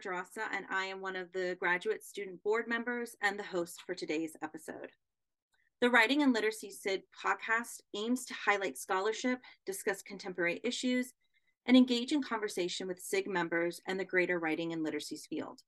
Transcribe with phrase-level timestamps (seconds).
[0.00, 3.94] Drossa, and I am one of the graduate student board members and the host for
[3.94, 4.92] today's episode.
[5.82, 11.12] The Writing and Literacy SIG podcast aims to highlight scholarship, discuss contemporary issues,
[11.66, 15.60] and engage in conversation with SIG members and the greater writing and literacies field.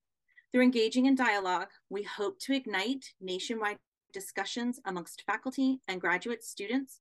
[0.50, 3.78] Through engaging in dialogue, we hope to ignite nationwide
[4.14, 7.00] discussions amongst faculty and graduate students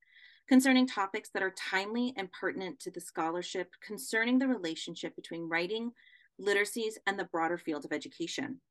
[0.49, 5.93] concerning topics that are timely and pertinent to the scholarship concerning the relationship between writing,
[6.39, 8.61] literacies, and the broader field of education.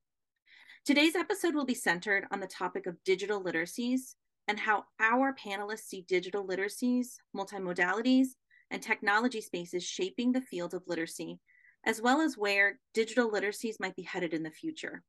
[0.85, 4.15] Today's episode will be centered on the topic of digital literacies
[4.49, 8.29] and how our panelists see digital literacies, multimodalities,
[8.71, 11.39] and technology spaces shaping the field of literacy,
[11.85, 15.03] as well as where digital literacies might be headed in the future.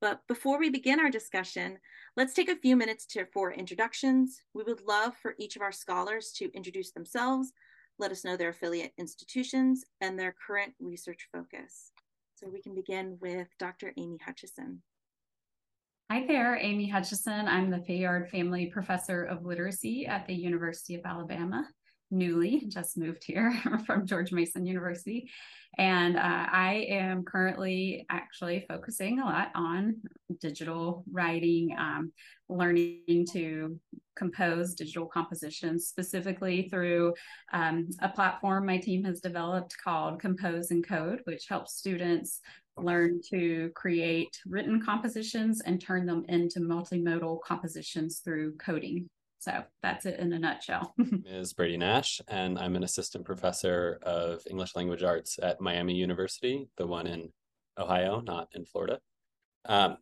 [0.00, 1.78] But before we begin our discussion,
[2.16, 4.42] let's take a few minutes to, for introductions.
[4.52, 7.52] We would love for each of our scholars to introduce themselves,
[8.02, 11.92] let us know their affiliate institutions, and their current research focus.
[12.34, 13.92] So we can begin with Dr.
[13.96, 14.82] Amy Hutchison.
[16.10, 17.46] Hi there, Amy Hutchison.
[17.46, 21.64] I'm the Fayard Family Professor of Literacy at the University of Alabama
[22.12, 23.52] newly just moved here
[23.86, 25.30] from George Mason University.
[25.78, 26.20] And uh,
[26.52, 29.96] I am currently actually focusing a lot on
[30.40, 32.12] digital writing, um,
[32.48, 33.78] learning to
[34.14, 37.14] compose digital compositions, specifically through
[37.54, 42.40] um, a platform my team has developed called Compose and Code, which helps students
[42.76, 49.08] learn to create written compositions and turn them into multimodal compositions through coding.
[49.42, 50.94] So that's it in a nutshell.
[51.26, 56.68] is Brady Nash, and I'm an assistant professor of English language arts at Miami University,
[56.76, 57.28] the one in
[57.76, 59.00] Ohio, not in Florida.
[59.64, 59.96] Um,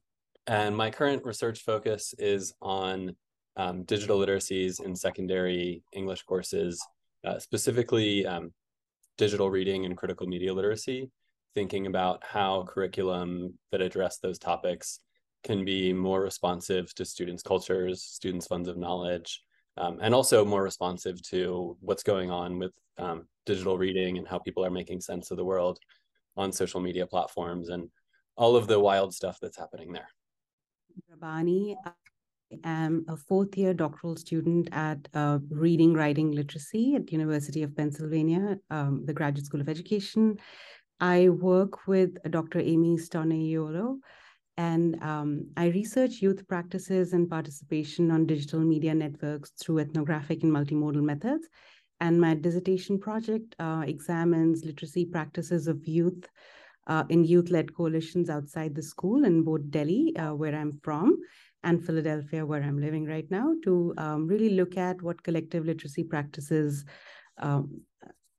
[0.46, 3.16] and my current research focus is on
[3.56, 6.78] um, digital literacies in secondary English courses,
[7.24, 8.52] uh, specifically um,
[9.16, 11.10] digital reading and critical media literacy,
[11.54, 15.00] thinking about how curriculum that address those topics
[15.42, 19.42] can be more responsive to students' cultures, students' funds of knowledge,
[19.76, 24.38] um, and also more responsive to what's going on with um, digital reading and how
[24.38, 25.78] people are making sense of the world
[26.36, 27.88] on social media platforms and
[28.36, 30.08] all of the wild stuff that's happening there.
[31.10, 31.92] Rabani, I
[32.64, 38.58] am a fourth year doctoral student at uh, Reading Writing Literacy at University of Pennsylvania,
[38.70, 40.38] um, the Graduate School of Education.
[41.00, 42.60] I work with Dr.
[42.60, 43.98] Amy Stornaiuolo,
[44.60, 50.52] and um, I research youth practices and participation on digital media networks through ethnographic and
[50.52, 51.48] multimodal methods.
[52.00, 56.28] And my dissertation project uh, examines literacy practices of youth
[56.86, 61.16] uh, in youth led coalitions outside the school in both Delhi, uh, where I'm from,
[61.62, 66.04] and Philadelphia, where I'm living right now, to um, really look at what collective literacy
[66.04, 66.84] practices.
[67.38, 67.80] Um,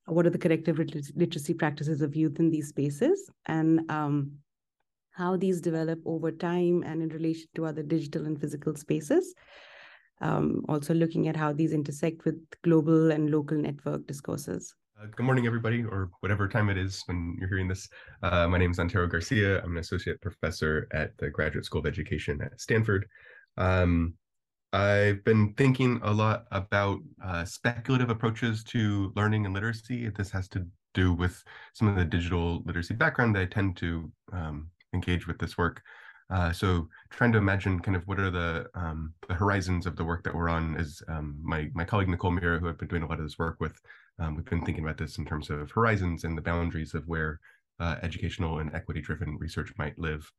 [0.06, 0.78] what are the collective
[1.16, 4.32] literacy practices of youth in these spaces and um,
[5.22, 9.36] how these develop over time and in relation to other digital and physical spaces.
[10.20, 14.76] Um, also looking at how these intersect with global and local network discourses.
[15.00, 17.88] Uh, good morning, everybody, or whatever time it is when you're hearing this.
[18.22, 19.62] Uh, my name is Antero Garcia.
[19.64, 23.08] I'm an associate professor at the Graduate School of Education at Stanford.
[23.58, 24.14] Um,
[24.74, 30.10] I've been thinking a lot about uh, speculative approaches to learning and literacy.
[30.10, 31.44] This has to do with
[31.74, 35.82] some of the digital literacy background that I tend to um, engage with this work.
[36.30, 40.04] Uh, so trying to imagine kind of what are the um, the horizons of the
[40.04, 43.04] work that we're on is um, my my colleague Nicole Mirra, who I've been doing
[43.04, 43.80] a lot of this work with.
[44.18, 47.40] Um, we've been thinking about this in terms of horizons and the boundaries of where
[47.80, 50.32] uh, educational and equity driven research might live.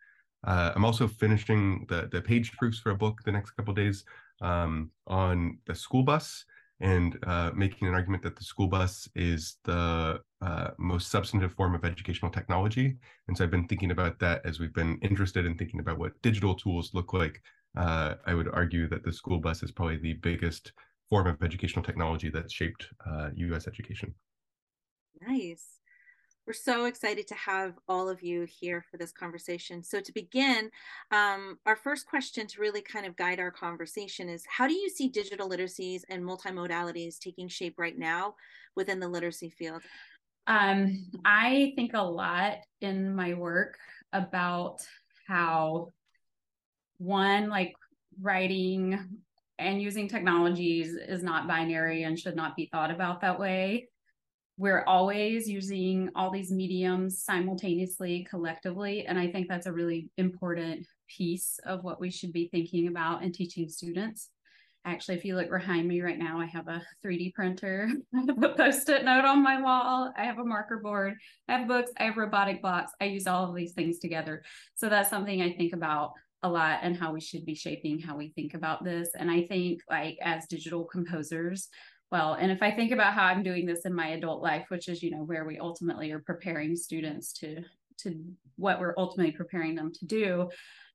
[0.44, 4.04] Uh, I'm also finishing the the page proofs for a book the next couple days
[4.40, 6.44] um, on the school bus
[6.82, 11.76] and uh, making an argument that the school bus is the uh, most substantive form
[11.76, 12.96] of educational technology.
[13.28, 16.20] And so I've been thinking about that as we've been interested in thinking about what
[16.22, 17.40] digital tools look like.
[17.76, 20.72] Uh, I would argue that the school bus is probably the biggest
[21.08, 22.88] form of educational technology that's shaped
[23.36, 24.12] US uh, education.
[25.26, 25.81] Nice.
[26.46, 29.82] We're so excited to have all of you here for this conversation.
[29.84, 30.70] So, to begin,
[31.12, 34.88] um, our first question to really kind of guide our conversation is How do you
[34.88, 38.34] see digital literacies and multimodalities taking shape right now
[38.74, 39.82] within the literacy field?
[40.48, 43.78] Um, I think a lot in my work
[44.12, 44.80] about
[45.28, 45.90] how
[46.98, 47.74] one, like
[48.20, 49.20] writing
[49.60, 53.88] and using technologies is not binary and should not be thought about that way
[54.58, 60.86] we're always using all these mediums simultaneously collectively and i think that's a really important
[61.08, 64.30] piece of what we should be thinking about and teaching students
[64.84, 68.42] Actually, if you look behind me right now, I have a 3D printer, I have
[68.42, 71.14] a post-it note on my wall, I have a marker board,
[71.48, 72.92] I have books, I have robotic blocks.
[73.00, 74.42] I use all of these things together.
[74.74, 78.16] So that's something I think about a lot and how we should be shaping how
[78.16, 79.10] we think about this.
[79.16, 81.68] And I think like as digital composers,
[82.12, 84.86] well, and if I think about how I'm doing this in my adult life, which
[84.86, 87.62] is, you know, where we ultimately are preparing students to
[87.98, 88.22] to
[88.56, 90.50] what we're ultimately preparing them to do,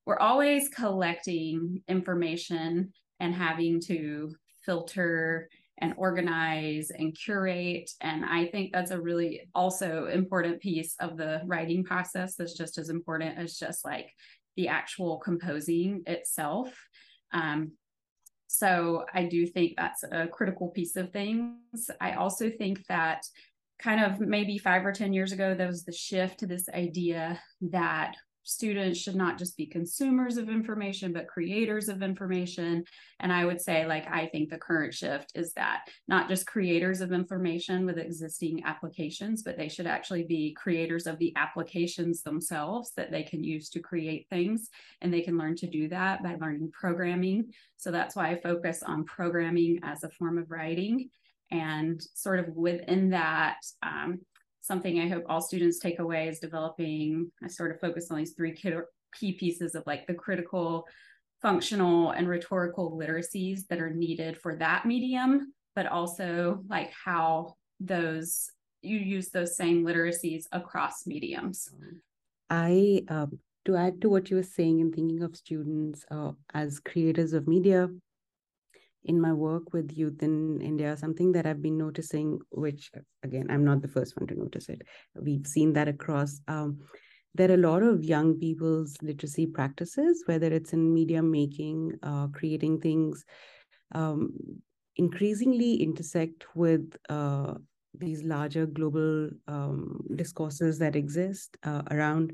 [0.06, 4.32] we're always collecting information and having to
[4.64, 5.50] filter
[5.80, 7.90] and organize and curate.
[8.02, 12.78] And I think that's a really also important piece of the writing process that's just
[12.78, 14.12] as important as just like
[14.56, 16.76] the actual composing itself.
[17.32, 17.72] Um,
[18.48, 21.90] so I do think that's a critical piece of things.
[22.00, 23.26] I also think that
[23.80, 27.40] kind of maybe five or 10 years ago, there was the shift to this idea
[27.62, 28.16] that
[28.48, 32.86] students should not just be consumers of information, but creators of information.
[33.20, 37.02] And I would say, like, I think the current shift is that not just creators
[37.02, 42.94] of information with existing applications, but they should actually be creators of the applications themselves
[42.96, 44.70] that they can use to create things.
[45.02, 47.52] And they can learn to do that by learning programming.
[47.76, 51.10] So that's why I focus on programming as a form of writing.
[51.52, 54.20] And sort of within that, um,
[54.68, 58.34] something I hope all students take away is developing, I sort of focus on these
[58.34, 58.56] three
[59.16, 60.86] key pieces of like the critical,
[61.42, 68.50] functional, and rhetorical literacies that are needed for that medium, but also like how those
[68.82, 71.70] you use those same literacies across mediums.
[72.50, 76.80] I, um, to add to what you were saying and thinking of students uh, as
[76.80, 77.90] creators of media,
[79.08, 82.92] in my work with youth in India, something that I've been noticing, which
[83.24, 84.82] again, I'm not the first one to notice it.
[85.16, 86.40] We've seen that across.
[86.48, 86.80] Um,
[87.34, 92.28] there are a lot of young people's literacy practices, whether it's in media making, uh,
[92.28, 93.24] creating things,
[93.94, 94.34] um,
[94.96, 97.54] increasingly intersect with uh,
[97.98, 102.34] these larger global um, discourses that exist uh, around.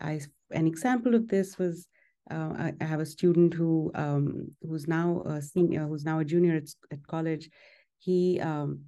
[0.00, 0.20] I,
[0.50, 1.86] an example of this was
[2.30, 6.24] uh, I, I, have a student who um, who's now a senior, who's now a
[6.24, 7.50] junior at, at college.
[7.98, 8.84] He um,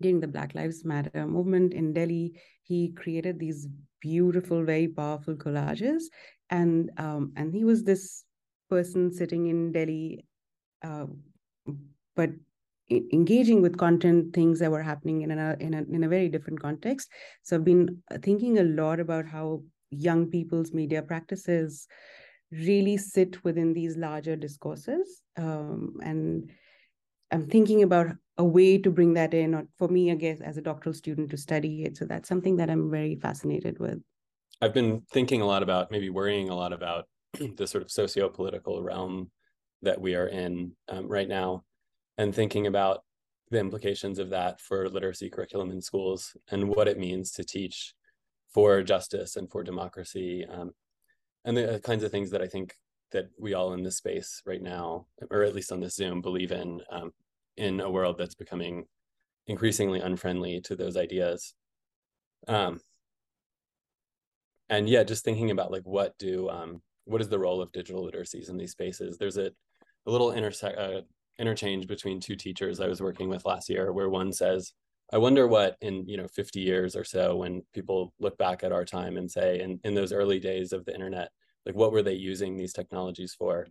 [0.00, 3.66] during the Black Lives Matter movement in Delhi, he created these
[4.00, 6.04] beautiful, very powerful collages,
[6.50, 8.24] and um, and he was this
[8.68, 10.26] person sitting in Delhi,
[10.82, 11.06] uh,
[12.14, 12.30] but
[12.90, 16.58] engaging with content things that were happening in a, in a in a very different
[16.58, 17.10] context
[17.42, 19.60] so i've been thinking a lot about how
[19.90, 21.86] young people's media practices
[22.50, 25.22] really sit within these larger discourses.
[25.36, 26.50] Um, and
[27.30, 28.08] I'm thinking about
[28.38, 31.30] a way to bring that in, or for me, I guess, as a doctoral student
[31.30, 31.96] to study it.
[31.96, 34.00] So that's something that I'm very fascinated with.
[34.60, 37.06] I've been thinking a lot about, maybe worrying a lot about
[37.56, 39.30] the sort of socio-political realm
[39.82, 41.64] that we are in um, right now,
[42.16, 43.02] and thinking about
[43.50, 47.94] the implications of that for literacy curriculum in schools and what it means to teach
[48.52, 50.72] for justice and for democracy um,
[51.48, 52.74] and the kinds of things that I think
[53.12, 56.52] that we all in this space right now, or at least on this Zoom, believe
[56.52, 57.10] in um,
[57.56, 58.84] in a world that's becoming
[59.46, 61.54] increasingly unfriendly to those ideas.
[62.46, 62.80] Um,
[64.68, 68.04] and yeah, just thinking about like what do um, what is the role of digital
[68.04, 69.16] literacies in these spaces?
[69.16, 69.50] There's a,
[70.06, 71.00] a little intersect uh,
[71.38, 74.74] interchange between two teachers I was working with last year, where one says,
[75.14, 78.72] "I wonder what in you know 50 years or so, when people look back at
[78.72, 81.30] our time and say, in in those early days of the internet,
[81.68, 83.68] like what were they using these technologies for?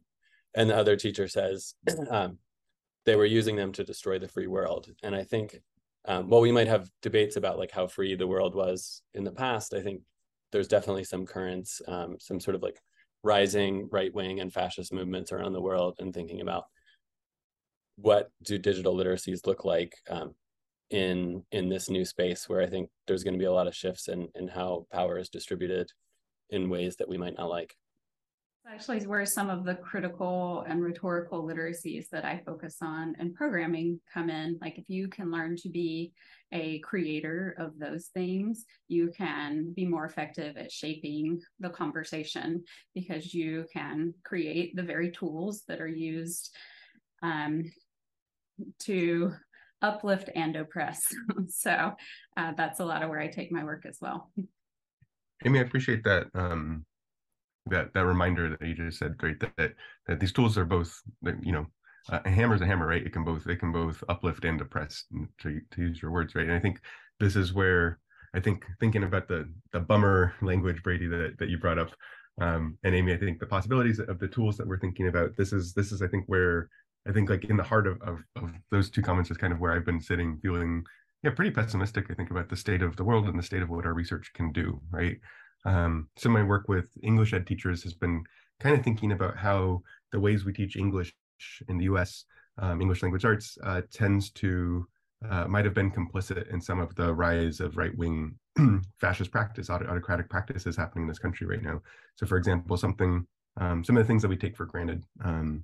[0.56, 1.74] And the other teacher says
[2.10, 2.38] um,
[3.08, 4.88] they were using them to destroy the free world.
[5.02, 5.60] And i think
[6.08, 9.32] um, while we might have debates about like how free the world was in the
[9.32, 10.02] past i think
[10.52, 12.80] there's definitely some currents um, some sort of like
[13.24, 16.66] rising right wing and fascist movements around the world and thinking about
[17.98, 20.36] what do digital literacies look like um,
[20.92, 23.76] in in this new space where i think there's going to be a lot of
[23.76, 25.92] shifts in in how power is distributed
[26.50, 27.76] in ways that we might not like
[28.70, 34.00] actually where some of the critical and rhetorical literacies that I focus on and programming
[34.14, 34.58] come in.
[34.62, 36.14] Like if you can learn to be
[36.52, 43.34] a creator of those things, you can be more effective at shaping the conversation because
[43.34, 46.54] you can create the very tools that are used
[47.24, 47.64] um,
[48.80, 49.34] to
[49.82, 51.02] uplift and oppress.
[51.50, 51.94] so
[52.36, 54.32] uh, that's a lot of where I take my work as well.
[55.46, 56.28] Amy, I appreciate that.
[56.34, 56.86] Um,
[57.70, 59.74] that that reminder that you just said, great that that,
[60.08, 61.02] that these tools are both,
[61.42, 61.68] you know,
[62.10, 63.06] a hammer is a hammer, right?
[63.06, 65.04] It can both they can both uplift and depress,
[65.42, 66.46] to to use your words, right?
[66.46, 66.80] And I think
[67.20, 68.00] this is where
[68.34, 71.92] I think thinking about the the bummer language, Brady, that that you brought up,
[72.40, 75.36] um, and Amy, I think the possibilities of the tools that we're thinking about.
[75.38, 76.70] This is this is I think where
[77.08, 79.60] I think like in the heart of, of, of those two comments is kind of
[79.60, 80.84] where I've been sitting, feeling
[81.24, 82.06] yeah pretty pessimistic.
[82.10, 84.32] I think about the state of the world and the state of what our research
[84.34, 84.82] can do.
[84.92, 85.18] Right.
[85.66, 88.24] Um, of my work with English ed teachers has been
[88.60, 91.14] kind of thinking about how the ways we teach English
[91.68, 92.26] in the U.S.
[92.58, 94.88] Um, English language arts uh, tends to
[95.28, 98.36] uh, might have been complicit in some of the rise of right-wing
[99.00, 101.82] fascist practice, autocratic practices happening in this country right now.
[102.16, 103.26] So, for example, something,
[103.60, 105.04] um, some of the things that we take for granted.
[105.24, 105.64] Um,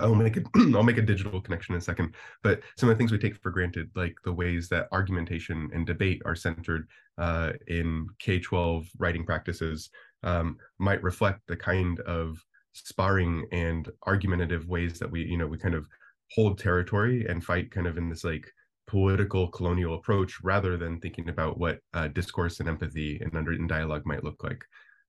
[0.00, 0.46] I'll make it.
[0.74, 2.14] I'll make a digital connection in a second.
[2.42, 5.86] But some of the things we take for granted, like the ways that argumentation and
[5.86, 9.90] debate are centered uh, in K-12 writing practices,
[10.22, 12.38] um, might reflect the kind of
[12.72, 15.86] sparring and argumentative ways that we, you know, we kind of
[16.32, 18.46] hold territory and fight kind of in this like
[18.86, 24.02] political colonial approach rather than thinking about what uh, discourse and empathy and underwritten dialogue
[24.04, 24.64] might look like.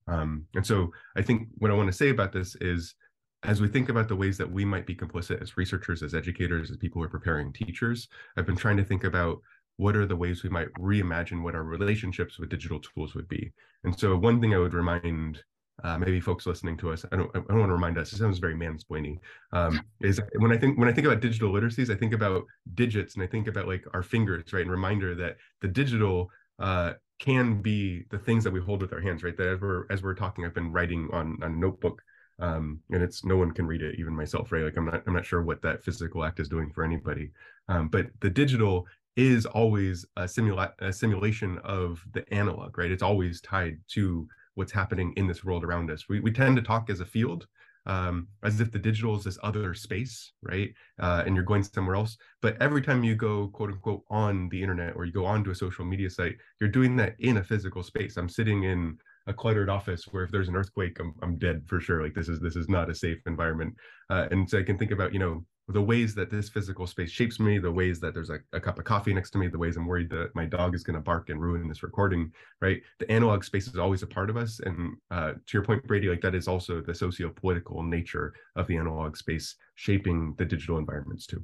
[0.07, 2.95] Um, and so I think what I want to say about this is
[3.43, 6.69] as we think about the ways that we might be complicit as researchers, as educators,
[6.69, 8.07] as people who are preparing teachers,
[8.37, 9.39] I've been trying to think about
[9.77, 13.51] what are the ways we might reimagine what our relationships with digital tools would be.
[13.83, 15.43] And so one thing I would remind
[15.83, 18.13] uh, maybe folks listening to us, I don't, I don't want to remind us.
[18.13, 19.17] It sounds very mansplaining.
[19.51, 22.43] Um, is when I think when I think about digital literacies, I think about
[22.75, 24.61] digits and I think about like our fingers, right?
[24.61, 26.29] And reminder that the digital
[26.59, 29.35] uh, can be the things that we hold with our hands, right?
[29.35, 32.03] That as we're as we're talking, I've been writing on, on a notebook,
[32.41, 34.63] um, and it's no one can read it, even myself, right?
[34.63, 37.31] Like I'm not I'm not sure what that physical act is doing for anybody,
[37.69, 42.91] um, but the digital is always a simula- a simulation of the analog, right?
[42.91, 46.09] It's always tied to what's happening in this world around us.
[46.09, 47.47] We, we tend to talk as a field,
[47.85, 50.73] um, as if the digital is this other space, right?
[50.99, 52.17] Uh, and you're going somewhere else.
[52.41, 55.55] But every time you go, quote unquote, on the internet or you go onto a
[55.55, 58.17] social media site, you're doing that in a physical space.
[58.17, 58.97] I'm sitting in
[59.27, 62.01] a cluttered office where if there's an earthquake, I'm, I'm dead for sure.
[62.01, 63.75] Like this is this is not a safe environment.
[64.09, 67.11] Uh, and so I can think about, you know, the ways that this physical space
[67.11, 69.57] shapes me, the ways that there's a, a cup of coffee next to me, the
[69.57, 72.81] ways I'm worried that my dog is going to bark and ruin this recording, right?
[72.99, 74.59] The analog space is always a part of us.
[74.59, 78.75] And uh, to your point, Brady, like that is also the socio-political nature of the
[78.75, 81.43] analog space shaping the digital environments too.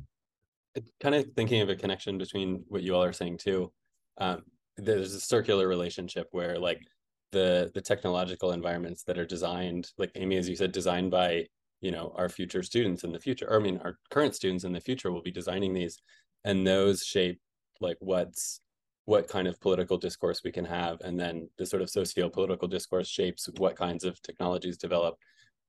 [1.00, 3.72] Kind of thinking of a connection between what you all are saying too.
[4.18, 4.44] Um,
[4.78, 6.82] there's a circular relationship where like
[7.32, 11.48] the the technological environments that are designed, like Amy, as you said, designed by
[11.82, 14.74] you know our future students in the future or i mean our current students in
[14.74, 16.02] the future will be designing these
[16.44, 17.40] and those shape
[17.82, 18.62] like what's
[19.08, 23.08] what kind of political discourse we can have and then the sort of socio-political discourse
[23.08, 25.16] shapes what kinds of technologies develop.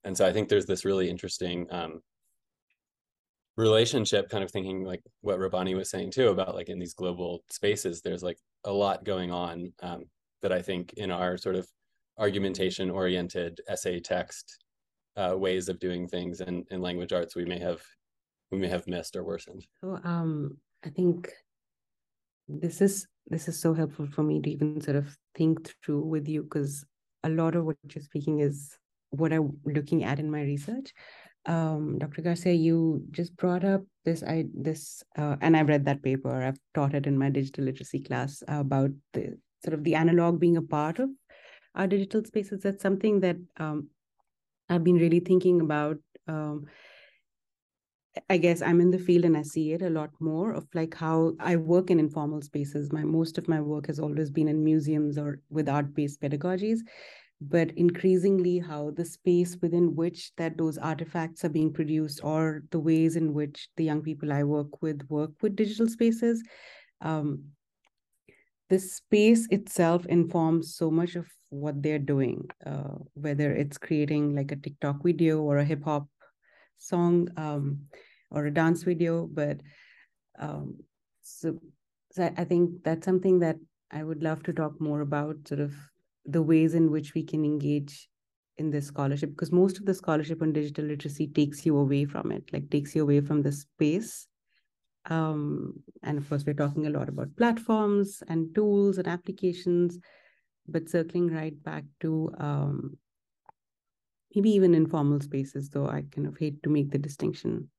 [0.02, 2.00] And so i think there's this really interesting um,
[3.56, 7.44] relationship kind of thinking like what Rabani was saying too about like in these global
[7.48, 10.04] spaces there's like a lot going on um,
[10.42, 11.68] that i think in our sort of
[12.18, 14.58] argumentation oriented essay text
[15.16, 17.82] uh, ways of doing things in, in language arts we may have
[18.50, 19.66] we may have missed or worsened.
[19.80, 21.30] So um, I think
[22.46, 26.28] this is this is so helpful for me to even sort of think through with
[26.28, 26.84] you because
[27.24, 28.78] a lot of what you're speaking is
[29.10, 30.94] what I'm looking at in my research.
[31.44, 32.22] Um, Dr.
[32.22, 36.42] Garcia, you just brought up this I this uh, and I've read that paper.
[36.42, 40.56] I've taught it in my digital literacy class about the sort of the analog being
[40.56, 41.10] a part of
[41.74, 42.62] our digital spaces.
[42.62, 43.88] That's something that um,
[44.68, 45.98] I've been really thinking about.
[46.26, 46.66] Um,
[48.28, 50.94] I guess I'm in the field and I see it a lot more of like
[50.94, 52.92] how I work in informal spaces.
[52.92, 56.80] My most of my work has always been in museums or with art-based pedagogies,
[57.40, 62.80] but increasingly how the space within which that those artifacts are being produced or the
[62.80, 66.42] ways in which the young people I work with work with digital spaces.
[67.00, 67.44] Um,
[68.70, 74.52] the space itself informs so much of what they're doing, uh, whether it's creating like
[74.52, 76.06] a TikTok video or a hip hop
[76.76, 77.80] song um,
[78.30, 79.26] or a dance video.
[79.26, 79.60] But
[80.38, 80.76] um,
[81.22, 81.58] so,
[82.12, 83.56] so I think that's something that
[83.90, 85.74] I would love to talk more about, sort of
[86.26, 88.08] the ways in which we can engage
[88.58, 92.32] in this scholarship, because most of the scholarship on digital literacy takes you away from
[92.32, 94.26] it, like takes you away from the space
[95.08, 99.98] um, and of course, we're talking a lot about platforms and tools and applications
[100.68, 102.96] but circling right back to um,
[104.34, 107.70] maybe even informal spaces, though I kind of hate to make the distinction.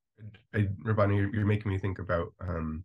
[0.53, 2.83] I, you're, you're making me think about, um,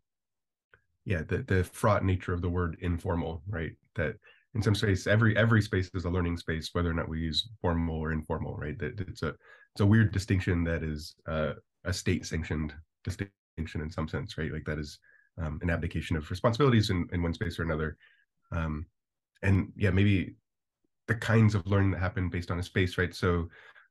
[1.05, 3.73] yeah, the the fraught nature of the word informal, right?
[3.97, 4.15] That
[4.55, 7.49] in some space, every every space is a learning space, whether or not we use
[7.61, 8.79] formal or informal, right?
[8.79, 9.35] That it's a
[9.73, 12.73] it's a weird distinction that is uh, a state sanctioned
[13.03, 14.53] distinction in some sense, right?
[14.53, 14.99] Like that is
[15.39, 17.97] um, an abdication of responsibilities in, in one space or another.
[18.53, 18.87] Um,
[19.43, 20.37] and yeah, maybe
[21.07, 23.15] the kinds of learning that happen based on a space, right?
[23.15, 23.49] So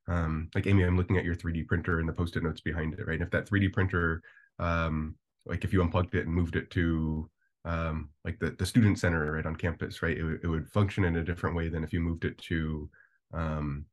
[0.08, 3.08] um, like Amy, I'm looking at your 3D printer and the post-it notes behind it,
[3.08, 3.14] right?
[3.14, 4.22] And if that 3D printer,
[4.60, 5.16] um,
[5.46, 7.30] like if you unplugged it and moved it to
[7.66, 11.18] um, like the, the student center right on campus, right, it, it would function in
[11.18, 12.90] a different way than if you moved it to
[13.34, 13.86] um,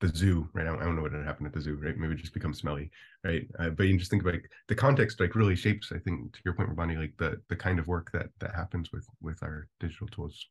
[0.00, 0.66] the zoo, right?
[0.66, 1.96] I don't, I don't know what would happen at the zoo, right?
[1.96, 2.90] Maybe it just becomes smelly,
[3.24, 3.46] right?
[3.58, 6.54] Uh, but you just think like the context, like really shapes, I think, to your
[6.54, 10.08] point, Rabani, like the the kind of work that that happens with with our digital
[10.08, 10.46] tools.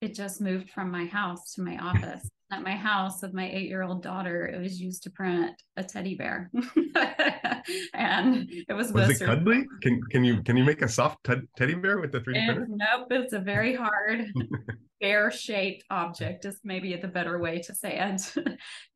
[0.00, 2.28] It just moved from my house to my office.
[2.52, 6.50] At my house with my eight-year-old daughter, it was used to print a teddy bear,
[7.94, 8.92] and it was.
[8.92, 9.64] Was it cuddly?
[9.80, 12.66] Can can you can you make a soft teddy bear with the three D printer?
[12.68, 14.26] Nope, it's a very hard
[15.00, 16.44] bear-shaped object.
[16.44, 18.20] Is maybe the better way to say it.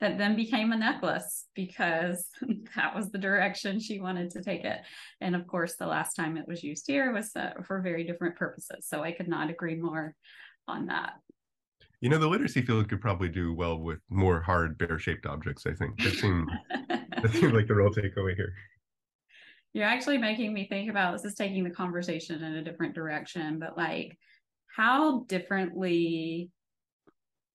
[0.01, 2.29] that then became a necklace because
[2.77, 4.81] that was the direction she wanted to take it.
[5.23, 8.37] And of course, the last time it was used here was uh, for very different
[8.37, 8.87] purposes.
[8.87, 10.15] So I could not agree more
[10.69, 11.15] on that.
[12.07, 15.67] You know, the literacy field could probably do well with more hard bear-shaped objects.
[15.67, 16.49] I think that seemed
[16.89, 18.53] that seemed like the real takeaway here.
[19.73, 23.59] You're actually making me think about this is taking the conversation in a different direction,
[23.59, 24.17] but like
[24.69, 26.53] how differently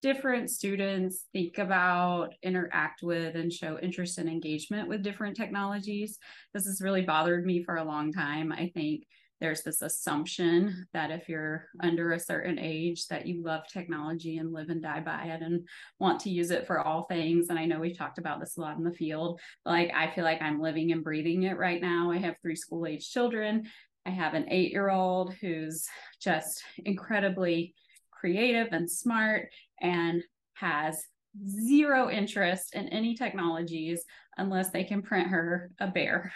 [0.02, 6.20] different students think about, interact with, and show interest and engagement with different technologies.
[6.54, 8.52] This has really bothered me for a long time.
[8.52, 9.06] I think
[9.42, 14.54] there's this assumption that if you're under a certain age that you love technology and
[14.54, 15.68] live and die by it and
[16.00, 17.50] want to use it for all things.
[17.50, 19.42] And i know we've talked about this a lot in the field.
[19.66, 22.12] Like i feel like i'm living and breathing it right now.
[22.12, 23.64] I have three school age children.
[24.06, 25.86] I have an eight year old who's
[26.22, 27.74] just incredibly
[28.12, 29.50] creative and smart
[29.82, 31.04] and has
[31.48, 34.04] zero interest in any technologies
[34.38, 36.32] unless they can print her a bear.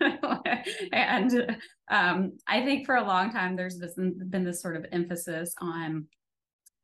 [0.92, 1.56] and
[1.90, 6.06] um, I think for a long time, there's been this sort of emphasis on,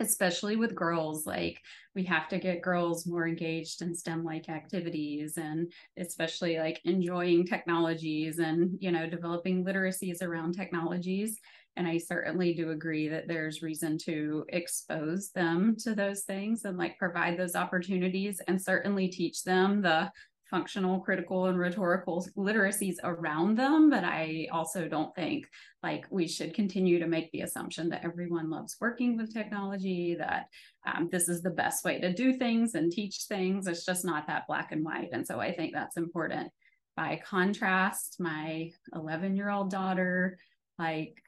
[0.01, 1.61] especially with girls, like
[1.95, 7.47] we have to get girls more engaged in STEM like activities and especially like enjoying
[7.47, 11.41] technologies and, you know, developing literacies around technologies.
[11.77, 16.79] And I certainly do agree that there's reason to expose them to those things and
[16.79, 20.11] like provide those opportunities and certainly teach them the
[20.51, 23.91] functional, critical, and rhetorical literacies around them.
[23.91, 25.47] But I also don't think
[25.83, 30.47] like we should continue to make the assumption that everyone loves working with technology, that
[30.87, 33.67] um, this is the best way to do things and teach things.
[33.67, 35.11] It's just not that black and white.
[35.13, 36.51] And so I think that's important.
[36.97, 40.39] By contrast, my 11 year old daughter,
[40.79, 41.23] like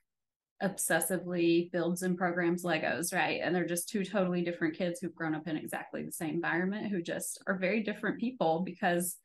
[0.63, 3.41] obsessively builds and programs Legos, right?
[3.43, 6.91] And they're just two totally different kids who've grown up in exactly the same environment
[6.91, 9.17] who just are very different people because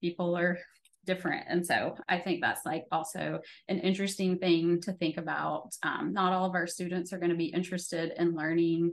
[0.00, 0.58] people are
[1.06, 1.44] different.
[1.48, 5.70] And so I think that's like also an interesting thing to think about.
[5.82, 8.92] Um, not all of our students are going to be interested in learning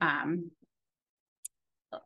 [0.00, 0.50] um,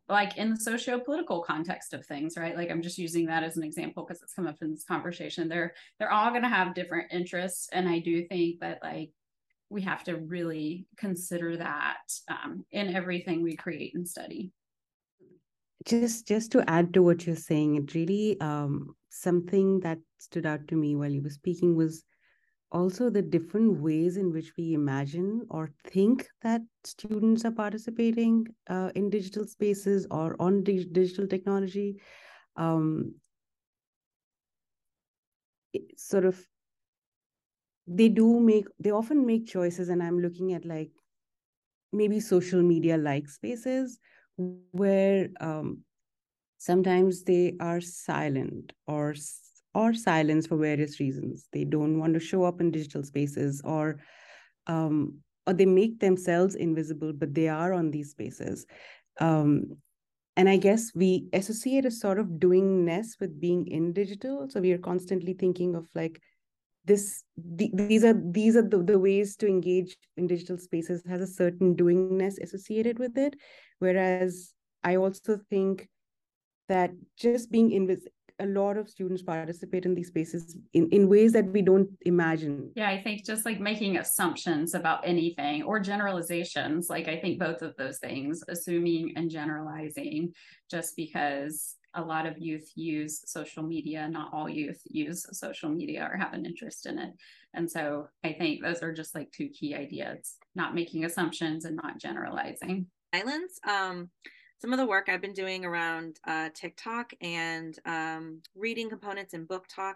[0.08, 3.62] like in the socio-political context of things right like i'm just using that as an
[3.62, 7.10] example because it's come up in this conversation they're they're all going to have different
[7.10, 9.10] interests and i do think that like
[9.70, 14.52] we have to really consider that um, in everything we create and study.
[15.84, 20.66] Just just to add to what you're saying it really um, something that stood out
[20.68, 22.04] to me while you were speaking was
[22.70, 28.90] also the different ways in which we imagine or think that students are participating uh,
[28.94, 32.00] in digital spaces or on dig- digital technology.
[32.56, 33.14] Um,
[35.96, 36.44] sort of
[37.88, 40.90] they do make they often make choices and i'm looking at like
[41.92, 43.98] maybe social media like spaces
[44.36, 45.78] where um,
[46.58, 49.14] sometimes they are silent or
[49.74, 51.46] or silence for various reasons.
[51.52, 54.00] They don't want to show up in digital spaces or
[54.66, 58.66] um, or they make themselves invisible but they are on these spaces.
[59.20, 59.78] Um,
[60.36, 64.48] and i guess we associate a sort of doingness with being in digital.
[64.48, 66.20] So we are constantly thinking of like
[66.88, 71.20] this the, these are these are the, the ways to engage in digital spaces has
[71.20, 73.36] a certain doingness associated with it
[73.78, 75.88] whereas i also think
[76.68, 81.32] that just being invisible a lot of students participate in these spaces in, in ways
[81.32, 82.70] that we don't imagine.
[82.76, 87.62] Yeah, I think just like making assumptions about anything or generalizations, like I think both
[87.62, 90.34] of those things, assuming and generalizing,
[90.70, 94.08] just because a lot of youth use social media.
[94.08, 97.12] Not all youth use social media or have an interest in it.
[97.54, 101.76] And so I think those are just like two key ideas not making assumptions and
[101.76, 102.86] not generalizing.
[103.14, 103.58] Silence.
[103.66, 104.10] Um,
[104.60, 109.46] some of the work I've been doing around uh, TikTok and um, reading components in
[109.46, 109.94] BookTok.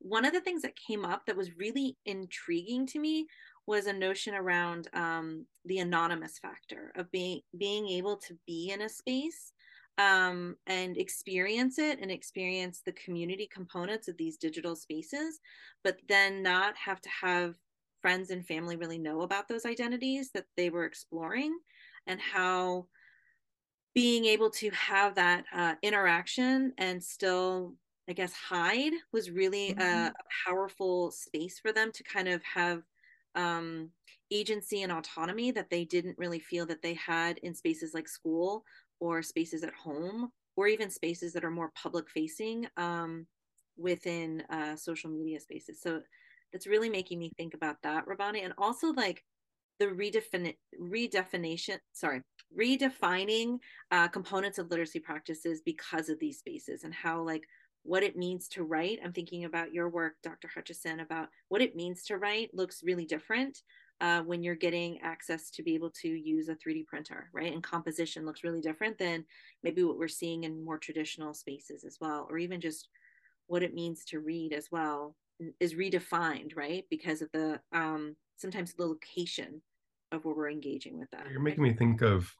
[0.00, 3.26] one of the things that came up that was really intriguing to me
[3.66, 8.82] was a notion around um, the anonymous factor of being being able to be in
[8.82, 9.52] a space
[10.00, 15.40] um, and experience it and experience the community components of these digital spaces,
[15.84, 17.54] but then not have to have
[18.00, 21.54] friends and family really know about those identities that they were exploring
[22.06, 22.86] and how
[23.94, 27.74] being able to have that uh, interaction and still
[28.08, 29.82] i guess hide was really mm-hmm.
[29.82, 32.82] a, a, powerful space for them to kind of have
[33.34, 33.90] um,
[34.30, 38.64] agency and autonomy that they didn't really feel that they had in spaces like school
[39.00, 43.26] or spaces at home or even spaces that are more public facing um,
[43.76, 45.80] within uh, social media spaces.
[45.80, 46.00] So
[46.52, 49.24] that's really making me think about that rabani and also like
[49.78, 52.22] the redefini- redefinition sorry
[52.56, 53.58] redefining
[53.90, 57.44] uh, components of literacy practices because of these spaces and how like
[57.82, 58.98] what it means to write.
[59.02, 63.06] I'm thinking about your work dr hutchison about what it means to write looks really
[63.06, 63.62] different
[64.00, 67.62] uh, when you're getting access to be able to use a 3d printer right and
[67.62, 69.24] composition looks really different than
[69.62, 72.88] maybe what we're seeing in more traditional spaces as well or even just
[73.46, 75.16] what it means to read as well
[75.58, 79.60] is redefined right because of the um, sometimes the location
[80.12, 81.26] of where we're engaging with that.
[81.30, 82.32] You're making me think of,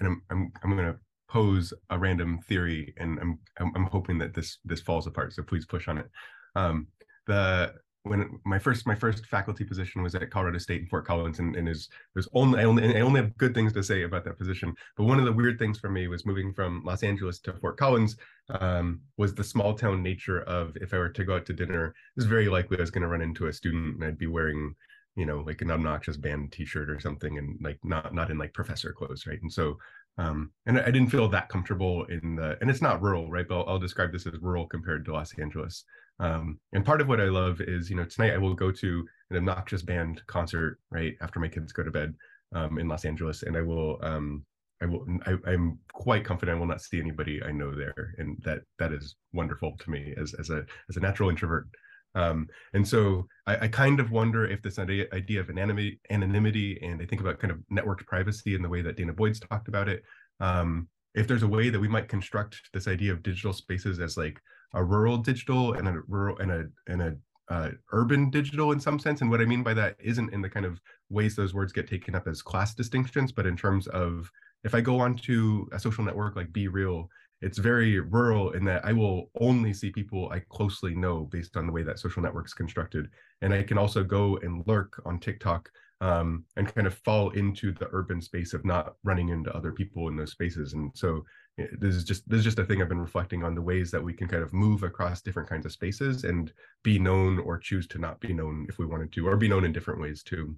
[0.00, 4.18] and I'm I'm I'm going to pose a random theory, and I'm, I'm I'm hoping
[4.18, 5.32] that this this falls apart.
[5.32, 6.10] So please push on it.
[6.54, 6.88] Um,
[7.26, 7.74] the
[8.08, 11.56] when my first my first faculty position was at Colorado State in Fort Collins, and,
[11.56, 14.38] and is there's only I only I only have good things to say about that
[14.38, 14.74] position.
[14.96, 17.76] But one of the weird things for me was moving from Los Angeles to Fort
[17.76, 18.16] Collins
[18.60, 21.94] um, was the small town nature of if I were to go out to dinner,
[22.16, 24.74] it's very likely I was going to run into a student and I'd be wearing
[25.16, 28.52] you know like an obnoxious band t-shirt or something and like not not in like
[28.54, 29.40] professor clothes right?
[29.42, 29.78] And so
[30.18, 33.46] um and i didn't feel that comfortable in the and it's not rural right?
[33.48, 35.84] But i'll, I'll describe this as rural compared to los angeles
[36.18, 39.06] um and part of what i love is you know tonight i will go to
[39.30, 42.14] an obnoxious band concert right after my kids go to bed
[42.54, 44.44] um in los angeles and i will um
[44.82, 45.06] I will.
[45.24, 48.92] I, am quite confident I will not see anybody I know there, and that that
[48.92, 51.66] is wonderful to me as as a as a natural introvert.
[52.14, 56.80] Um, and so I, I, kind of wonder if this idea, idea of anonymity, anonymity,
[56.82, 59.68] and I think about kind of networked privacy and the way that Danah Boyd's talked
[59.68, 60.02] about it,
[60.40, 64.16] um, if there's a way that we might construct this idea of digital spaces as
[64.16, 64.40] like
[64.74, 67.16] a rural digital and a rural and a and a
[67.48, 69.20] uh, urban digital in some sense.
[69.20, 71.88] And what I mean by that isn't in the kind of ways those words get
[71.88, 74.30] taken up as class distinctions, but in terms of
[74.64, 77.08] if I go onto a social network like BeReal
[77.42, 81.66] it's very rural in that I will only see people I closely know based on
[81.66, 83.08] the way that social network is constructed.
[83.42, 87.72] And I can also go and lurk on TikTok um, and kind of fall into
[87.72, 90.72] the urban space of not running into other people in those spaces.
[90.72, 91.24] And so
[91.56, 94.02] this is just this is just a thing I've been reflecting on the ways that
[94.02, 97.86] we can kind of move across different kinds of spaces and be known or choose
[97.88, 100.54] to not be known if we wanted to, or be known in different ways too.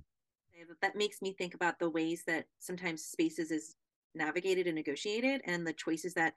[0.82, 3.74] That makes me think about the ways that sometimes spaces is
[4.14, 6.34] navigated and negotiated and the choices that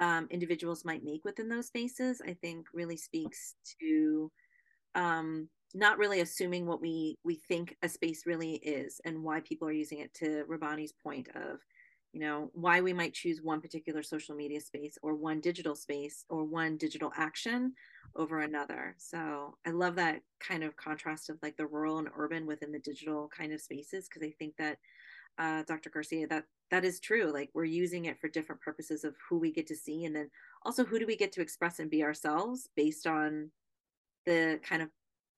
[0.00, 4.30] um, individuals might make within those spaces, I think really speaks to
[4.94, 9.68] um, not really assuming what we we think a space really is and why people
[9.68, 10.12] are using it.
[10.14, 11.60] To Rabani's point of,
[12.12, 16.24] you know, why we might choose one particular social media space or one digital space
[16.28, 17.72] or one digital action
[18.16, 18.96] over another.
[18.98, 22.80] So I love that kind of contrast of like the rural and urban within the
[22.80, 24.78] digital kind of spaces because I think that
[25.38, 25.90] uh, Dr.
[25.90, 27.32] Garcia, that that is true.
[27.32, 30.30] Like we're using it for different purposes of who we get to see, and then
[30.64, 33.50] also who do we get to express and be ourselves based on
[34.26, 34.88] the kind of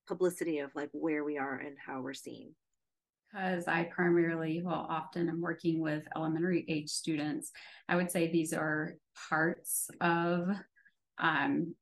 [0.08, 2.54] publicity of like where we are and how we're seen.
[3.32, 7.50] Because I primarily, well, often I'm working with elementary age students.
[7.88, 8.94] I would say these are
[9.28, 10.48] parts of
[11.18, 11.74] um,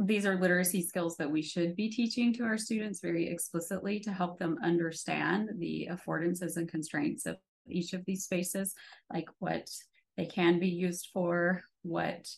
[0.00, 4.12] these are literacy skills that we should be teaching to our students very explicitly to
[4.12, 7.36] help them understand the affordances and constraints of
[7.68, 8.74] each of these spaces,
[9.12, 9.70] like what
[10.16, 12.28] they can be used for, what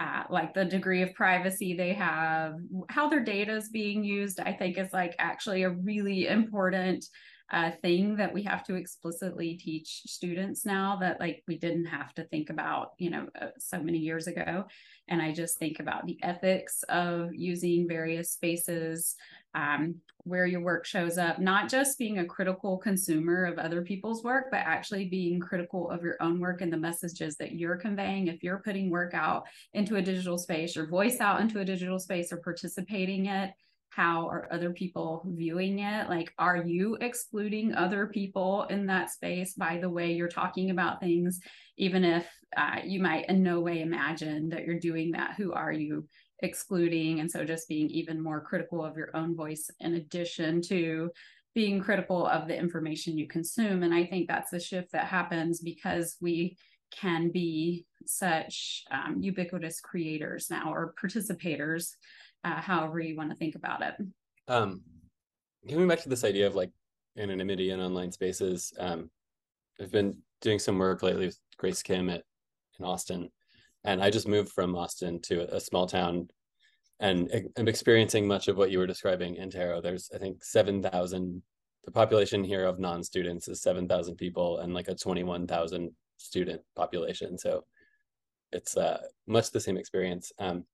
[0.00, 2.54] uh, like the degree of privacy they have,
[2.88, 7.04] how their data is being used, I think is like actually a really important
[7.52, 12.14] uh, thing that we have to explicitly teach students now that like we didn't have
[12.14, 14.64] to think about, you know, uh, so many years ago.
[15.08, 19.16] And I just think about the ethics of using various spaces
[19.54, 24.24] um, where your work shows up, not just being a critical consumer of other people's
[24.24, 28.28] work, but actually being critical of your own work and the messages that you're conveying.
[28.28, 31.98] If you're putting work out into a digital space, your voice out into a digital
[31.98, 33.50] space or participating it,
[33.94, 36.08] how are other people viewing it?
[36.08, 41.00] Like, are you excluding other people in that space by the way you're talking about
[41.00, 41.40] things,
[41.76, 42.26] even if
[42.56, 45.34] uh, you might in no way imagine that you're doing that?
[45.36, 47.20] Who are you excluding?
[47.20, 51.10] And so, just being even more critical of your own voice in addition to
[51.54, 53.82] being critical of the information you consume.
[53.82, 56.56] And I think that's the shift that happens because we
[56.90, 61.90] can be such um, ubiquitous creators now or participators,
[62.44, 63.94] uh, however you want to think about it.
[64.48, 64.82] Um,
[65.68, 66.70] coming back to this idea of like
[67.16, 69.10] anonymity in online spaces, um,
[69.80, 72.22] I've been doing some work lately with Grace Kim at
[72.78, 73.30] in Austin,
[73.84, 76.28] and I just moved from Austin to a, small town,
[77.00, 79.80] and I'm experiencing much of what you were describing Antero.
[79.80, 81.42] There's I think seven thousand.
[81.84, 86.62] The population here of non-students is seven thousand people, and like a twenty-one thousand student
[86.76, 87.36] population.
[87.36, 87.64] So
[88.52, 90.32] it's uh, much the same experience.
[90.38, 90.64] Um,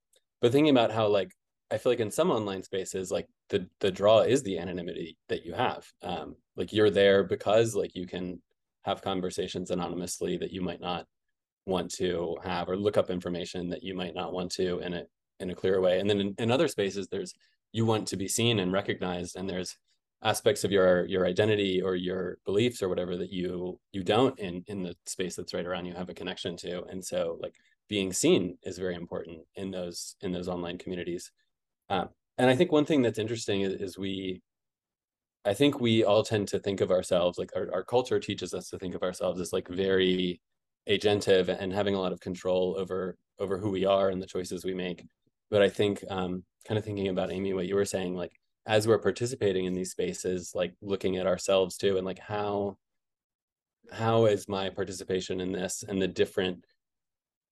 [0.41, 1.33] but thinking about how like
[1.71, 5.45] I feel like in some online spaces, like the the draw is the anonymity that
[5.45, 5.87] you have.
[6.03, 8.41] Um, like you're there because like you can
[8.85, 11.07] have conversations anonymously that you might not
[11.67, 15.05] want to have, or look up information that you might not want to in a
[15.41, 16.01] in a clear way.
[16.01, 17.35] And then in, in other spaces, there's
[17.73, 19.77] you want to be seen and recognized, and there's
[20.23, 24.65] aspects of your your identity or your beliefs or whatever that you you don't in
[24.67, 27.55] in the space that's right around you have a connection to and so like
[27.89, 31.31] being seen is very important in those in those online communities
[31.91, 34.41] um, and i think one thing that's interesting is, is, we
[35.45, 38.69] i think we all tend to think of ourselves like our, our culture teaches us
[38.69, 40.41] to think of ourselves as like very
[40.89, 44.65] agentive and having a lot of control over over who we are and the choices
[44.65, 45.05] we make.
[45.51, 48.33] But i think um, kind of thinking about amy what you were saying like
[48.67, 52.77] as we're participating in these spaces like looking at ourselves too and like how
[53.91, 56.65] how is my participation in this and the different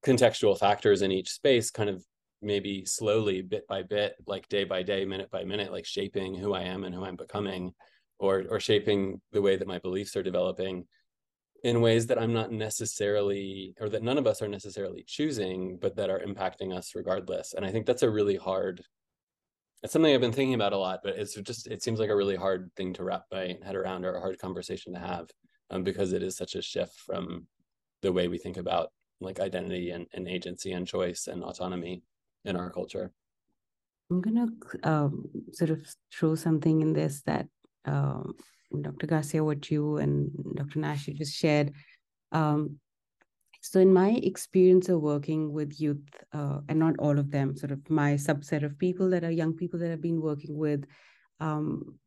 [0.04, 2.04] contextual factors in each space kind of
[2.42, 6.52] maybe slowly bit by bit like day by day minute by minute like shaping who
[6.52, 7.72] i am and who i'm becoming
[8.18, 10.84] or or shaping the way that my beliefs are developing
[11.64, 15.96] in ways that i'm not necessarily or that none of us are necessarily choosing but
[15.96, 17.54] that are impacting us regardless.
[17.54, 18.84] And i think that's a really hard
[19.82, 22.16] it's something I've been thinking about a lot, but it's just it seems like a
[22.16, 25.28] really hard thing to wrap my head around or a hard conversation to have,
[25.70, 27.46] um, because it is such a shift from
[28.02, 32.02] the way we think about like identity and, and agency and choice and autonomy
[32.46, 33.12] in our culture.
[34.10, 34.46] I'm gonna
[34.84, 37.46] um, sort of throw something in this that
[37.84, 38.34] um,
[38.80, 39.06] Dr.
[39.06, 40.78] Garcia, what you and Dr.
[40.78, 41.72] Nash you just shared.
[42.32, 42.78] Um,
[43.62, 47.72] so, in my experience of working with youth, uh, and not all of them, sort
[47.72, 50.84] of my subset of people that are young people that I've been working with,
[51.40, 51.98] um,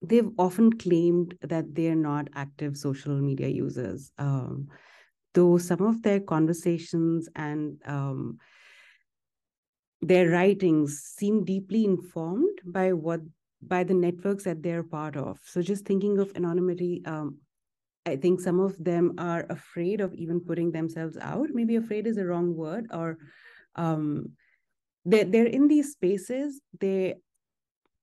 [0.00, 4.12] they've often claimed that they're not active social media users.
[4.18, 4.68] Um,
[5.34, 8.38] though some of their conversations and um,
[10.00, 13.20] their writings seem deeply informed by what
[13.60, 15.38] by the networks that they're part of.
[15.44, 17.38] So just thinking of anonymity, um,
[18.06, 21.48] I think some of them are afraid of even putting themselves out.
[21.52, 23.18] Maybe afraid is a wrong word, or
[23.74, 24.32] um,
[25.04, 26.60] they're, they're in these spaces.
[26.78, 27.16] They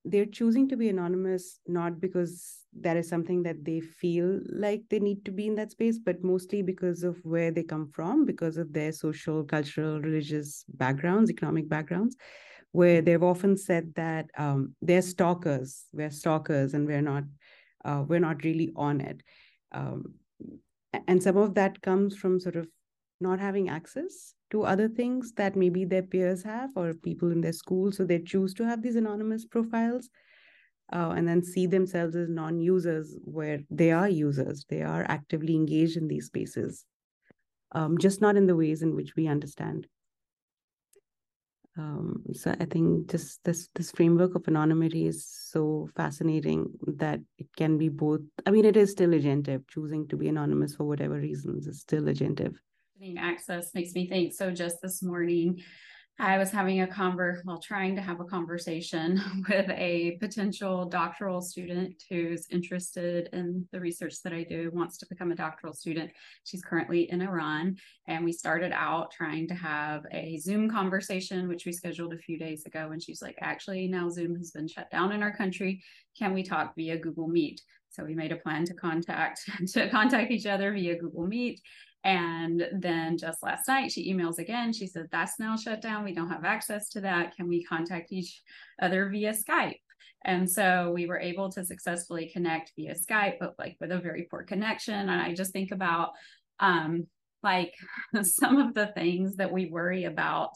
[0.06, 5.00] they're choosing to be anonymous not because that is something that they feel like they
[5.00, 8.58] need to be in that space, but mostly because of where they come from, because
[8.58, 12.16] of their social, cultural, religious backgrounds, economic backgrounds,
[12.72, 17.24] where they've often said that um, they're stalkers, we're stalkers, and we're not,
[17.84, 19.24] uh, we're not really on it.
[19.72, 20.14] Um,
[21.08, 22.68] and some of that comes from sort of
[23.20, 27.54] not having access to other things that maybe their peers have or people in their
[27.54, 30.10] school so they choose to have these anonymous profiles
[30.94, 35.98] uh, and then see themselves as non-users where they are users they are actively engaged
[35.98, 36.86] in these spaces
[37.72, 39.88] um, just not in the ways in which we understand
[41.78, 47.48] um, so I think just this this framework of anonymity is so fascinating that it
[47.58, 48.22] can be both.
[48.46, 49.68] I mean, it is still agentive.
[49.68, 52.56] Choosing to be anonymous for whatever reasons is still agentive.
[53.18, 54.34] Access makes me think.
[54.34, 55.62] So just this morning,
[56.18, 61.42] I was having a while well, trying to have a conversation with a potential doctoral
[61.42, 66.10] student who's interested in the research that I do, wants to become a doctoral student.
[66.46, 67.76] She's currently in Iran.
[68.08, 72.40] And we started out trying to have a Zoom conversation, which we scheduled a few
[72.40, 72.92] days ago.
[72.92, 75.84] And she's like, actually, now Zoom has been shut down in our country.
[76.18, 77.62] Can we talk via Google Meet?
[77.90, 79.42] So we made a plan to contact
[79.74, 81.62] to contact each other via Google Meet
[82.06, 84.72] and then just last night, she emails again.
[84.72, 86.04] She said, That's now shut down.
[86.04, 87.36] We don't have access to that.
[87.36, 88.44] Can we contact each
[88.80, 89.80] other via Skype?
[90.24, 94.28] And so we were able to successfully connect via Skype, but like with a very
[94.30, 94.94] poor connection.
[94.94, 96.12] And I just think about
[96.60, 97.08] um,
[97.42, 97.74] like
[98.22, 100.52] some of the things that we worry about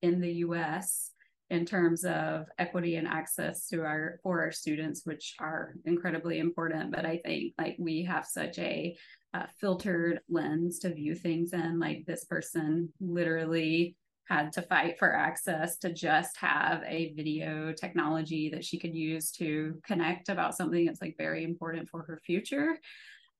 [0.00, 1.10] in the US
[1.54, 6.90] in terms of equity and access to our for our students which are incredibly important
[6.90, 8.94] but i think like we have such a
[9.34, 11.80] uh, filtered lens to view things in.
[11.80, 13.96] Like this person literally
[14.28, 19.30] had to fight for access to just have a video technology that she could use
[19.32, 22.78] to connect about something that's like very important for her future.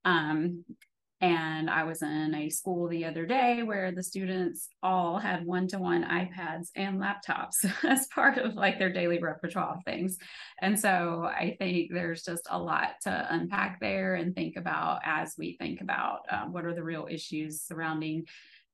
[0.04, 0.64] Um,
[1.24, 5.66] And I was in a school the other day where the students all had one
[5.68, 10.18] to one iPads and laptops as part of like their daily repertoire of things.
[10.60, 15.32] And so I think there's just a lot to unpack there and think about as
[15.38, 18.26] we think about um, what are the real issues surrounding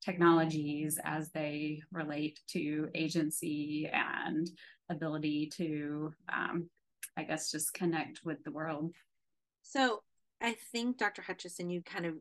[0.05, 4.51] technologies as they relate to agency and
[4.89, 6.69] ability to, um,
[7.17, 8.93] I guess, just connect with the world.
[9.63, 10.03] So
[10.43, 11.23] I think Dr.
[11.23, 12.15] Hutchison, you kind of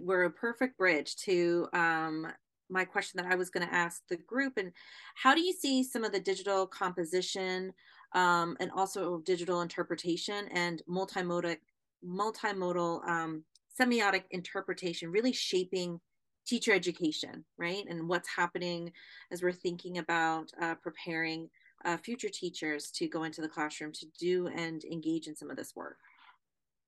[0.00, 2.26] were a perfect bridge to um,
[2.68, 4.54] my question that I was going to ask the group.
[4.56, 4.72] And
[5.14, 7.72] how do you see some of the digital composition
[8.14, 11.56] um, and also digital interpretation and multimodal,
[12.04, 13.44] multimodal um,
[13.78, 16.00] semiotic interpretation really shaping
[16.46, 17.84] teacher education, right?
[17.88, 18.92] And what's happening
[19.32, 21.50] as we're thinking about uh, preparing
[21.84, 25.56] uh, future teachers to go into the classroom to do and engage in some of
[25.56, 25.98] this work?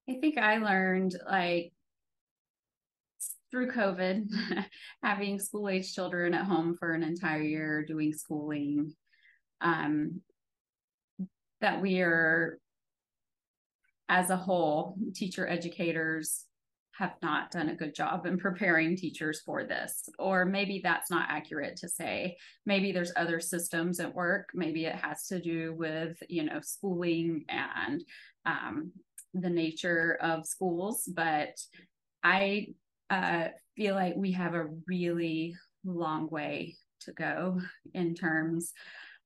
[0.09, 1.73] I think I learned like
[3.51, 4.29] through COVID,
[5.03, 8.95] having school age children at home for an entire year doing schooling,
[9.61, 10.21] um,
[11.61, 12.59] that we are,
[14.09, 16.45] as a whole, teacher educators
[16.99, 20.09] have not done a good job in preparing teachers for this.
[20.19, 22.37] Or maybe that's not accurate to say.
[22.67, 24.49] Maybe there's other systems at work.
[24.55, 28.03] Maybe it has to do with, you know, schooling and
[28.47, 28.93] um,
[29.35, 31.61] the nature of schools, but
[32.23, 32.69] I
[33.11, 37.61] uh, feel like we have a really long way to go
[37.95, 38.73] in terms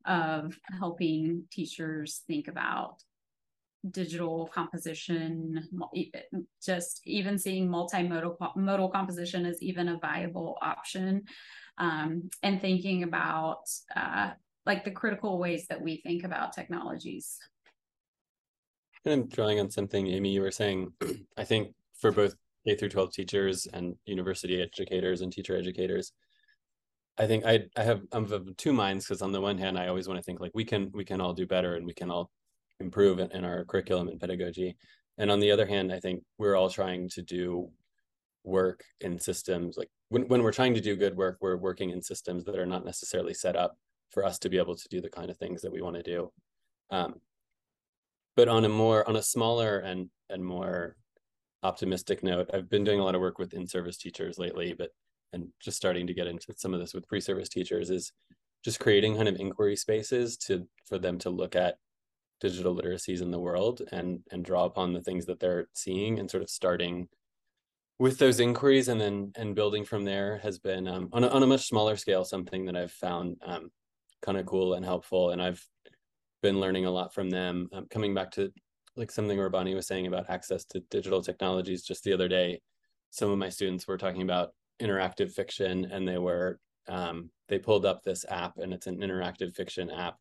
[0.05, 2.97] of helping teachers think about
[3.91, 5.69] digital composition
[6.65, 11.23] just even seeing multimodal modal composition as even a viable option
[11.79, 13.65] um, and thinking about
[13.97, 14.31] uh,
[14.67, 17.39] like the critical ways that we think about technologies
[19.05, 20.93] kind of drawing on something, Amy, you were saying,
[21.37, 22.35] I think for both
[22.67, 26.13] K through 12 teachers and university educators and teacher educators,
[27.19, 29.89] I think I I have I'm of two minds because on the one hand I
[29.89, 32.11] always want to think like we can we can all do better and we can
[32.11, 32.31] all
[32.81, 34.77] improve in, in our curriculum and pedagogy,
[35.19, 37.71] and on the other hand I think we're all trying to do
[38.45, 42.03] work in systems like when when we're trying to do good work we're working in
[42.03, 43.77] systems that are not necessarily set up
[44.13, 46.03] for us to be able to do the kind of things that we want to
[46.03, 46.31] do.
[46.91, 47.15] Um,
[48.37, 50.97] but on a more on a smaller and and more
[51.63, 54.91] optimistic note, I've been doing a lot of work with in-service teachers lately, but
[55.33, 58.13] and just starting to get into some of this with pre-service teachers is
[58.65, 61.77] just creating kind of inquiry spaces to for them to look at
[62.41, 66.31] digital literacies in the world and and draw upon the things that they're seeing and
[66.31, 67.09] sort of starting
[67.99, 71.43] with those inquiries and then and building from there has been um, on, a, on
[71.43, 73.71] a much smaller scale something that I've found um,
[74.23, 75.31] kind of cool and helpful.
[75.31, 75.63] And I've
[76.43, 77.69] been learning a lot from them.
[77.73, 78.53] Um, coming back to
[78.97, 82.61] like something Rabani was saying about access to digital technologies just the other day,
[83.11, 84.51] some of my students were talking about
[84.81, 89.55] interactive fiction and they were um, they pulled up this app and it's an interactive
[89.55, 90.17] fiction app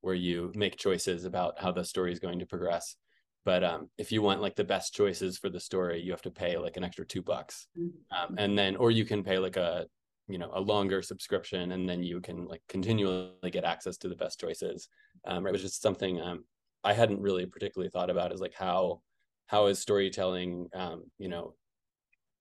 [0.00, 2.96] where you make choices about how the story is going to progress.
[3.44, 6.30] But um, if you want like the best choices for the story, you have to
[6.30, 8.16] pay like an extra two bucks, mm-hmm.
[8.16, 9.86] um, and then or you can pay like a
[10.28, 14.16] you know a longer subscription and then you can like continually get access to the
[14.16, 14.88] best choices.
[15.26, 16.44] Um, right which is something um,
[16.82, 19.00] i hadn't really particularly thought about is like how
[19.46, 21.54] how is storytelling um, you know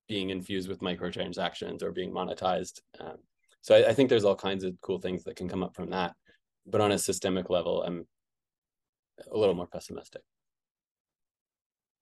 [0.07, 2.81] being infused with microtransactions or being monetized?
[2.99, 3.17] Um,
[3.61, 5.89] so I, I think there's all kinds of cool things that can come up from
[5.91, 6.13] that
[6.65, 8.05] but on a systemic level i'm
[9.31, 10.21] a little more pessimistic.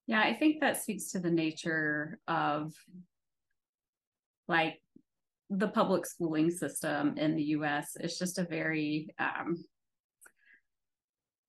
[0.08, 2.74] Yeah i think that speaks to the nature of
[4.48, 4.82] like
[5.52, 9.64] the public schooling system in the US is just a very um,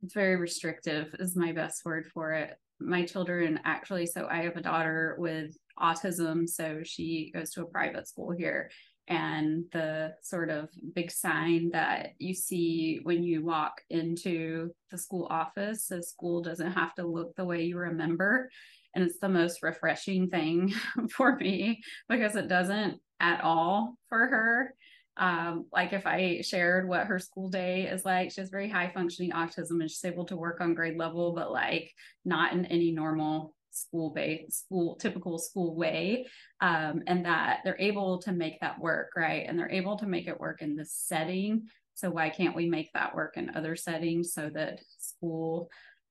[0.03, 2.57] it's very restrictive is my best word for it.
[2.81, 7.67] My children actually, so I have a daughter with autism, so she goes to a
[7.67, 8.71] private school here.
[9.07, 15.29] And the sort of big sign that you see when you walk into the school
[15.31, 18.51] office says school doesn't have to look the way you remember.
[18.95, 20.75] And it's the most refreshing thing
[21.11, 24.75] for me because it doesn't at all for her.
[25.17, 28.91] Um, like if I shared what her school day is like, she has very high
[28.93, 31.91] functioning autism and she's able to work on grade level, but like
[32.25, 36.27] not in any normal school based school typical school way.
[36.61, 39.45] Um, and that they're able to make that work right?
[39.47, 41.69] And they're able to make it work in this setting.
[41.95, 45.69] So why can't we make that work in other settings so that school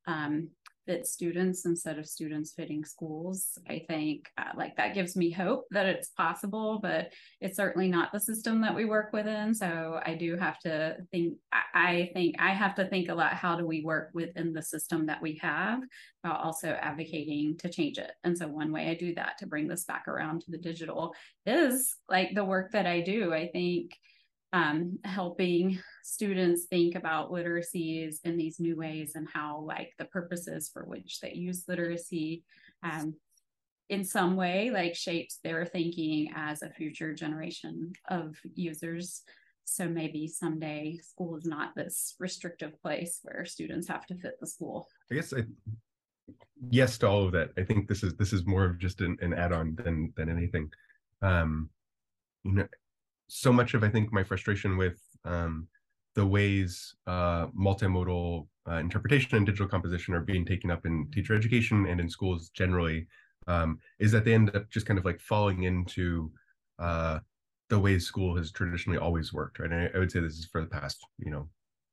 [0.07, 0.49] um,
[0.91, 3.57] fit students instead of students fitting schools.
[3.69, 8.11] I think uh, like that gives me hope that it's possible, but it's certainly not
[8.11, 9.53] the system that we work within.
[9.53, 11.35] So I do have to think,
[11.73, 15.05] I think I have to think a lot how do we work within the system
[15.05, 15.79] that we have
[16.23, 18.11] while also advocating to change it.
[18.25, 21.15] And so one way I do that to bring this back around to the digital
[21.45, 23.33] is like the work that I do.
[23.33, 23.95] I think
[24.51, 30.69] um, helping students think about literacies in these new ways and how like the purposes
[30.71, 32.43] for which they use literacy
[32.83, 33.15] um,
[33.89, 39.21] in some way like shapes their thinking as a future generation of users.
[39.65, 44.47] So maybe someday school is not this restrictive place where students have to fit the
[44.47, 44.87] school.
[45.11, 45.43] I guess I,
[46.69, 47.51] yes to all of that.
[47.57, 50.69] I think this is this is more of just an, an add-on than than anything.
[51.21, 51.69] Um
[52.43, 52.67] you know
[53.33, 55.67] so much of I think my frustration with um,
[56.15, 61.33] the ways uh, multimodal uh, interpretation and digital composition are being taken up in teacher
[61.35, 63.07] education and in schools generally
[63.47, 66.31] um, is that they end up just kind of like falling into
[66.79, 67.19] uh,
[67.69, 69.71] the ways school has traditionally always worked, right?
[69.71, 71.47] And I, I, would say this is for the past, you know,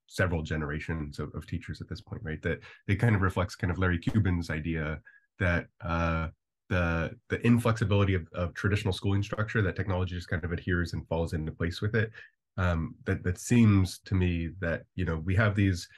[0.09, 2.43] several generations of, of teachers at this point, right?
[2.43, 5.01] That it kind of reflects kind of Larry Cuban's idea
[5.39, 6.29] that uh,
[6.69, 11.07] the the inflexibility of, of traditional schooling structure that technology just kind of adheres and
[11.09, 12.11] falls into place with it
[12.59, 15.89] um, that that seems to me that you know we have these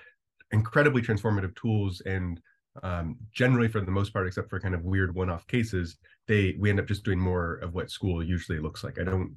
[0.53, 2.41] incredibly transformative tools and
[2.83, 5.97] um, generally for the most part except for kind of weird one-off cases
[6.29, 9.01] they we end up just doing more of what school usually looks like.
[9.01, 9.35] I don't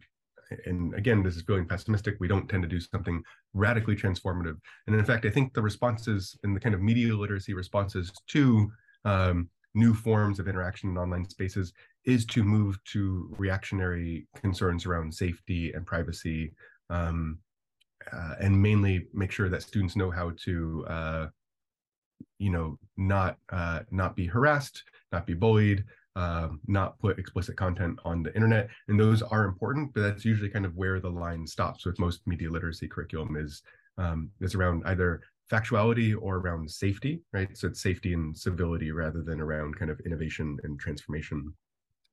[0.65, 4.57] and again this is feeling pessimistic we don't tend to do something radically transformative.
[4.85, 8.71] And in fact i think the responses and the kind of media literacy responses to
[9.05, 11.73] um, new forms of interaction in online spaces
[12.05, 16.53] is to move to reactionary concerns around safety and privacy
[16.89, 17.39] um,
[18.11, 21.27] uh, and mainly make sure that students know how to uh,
[22.39, 25.83] you know not uh, not be harassed not be bullied
[26.15, 30.49] um, not put explicit content on the internet and those are important but that's usually
[30.49, 33.63] kind of where the line stops with most media literacy curriculum is
[33.97, 35.21] um, is around either
[35.51, 37.55] factuality or around safety, right?
[37.57, 41.53] So it's safety and civility rather than around kind of innovation and transformation.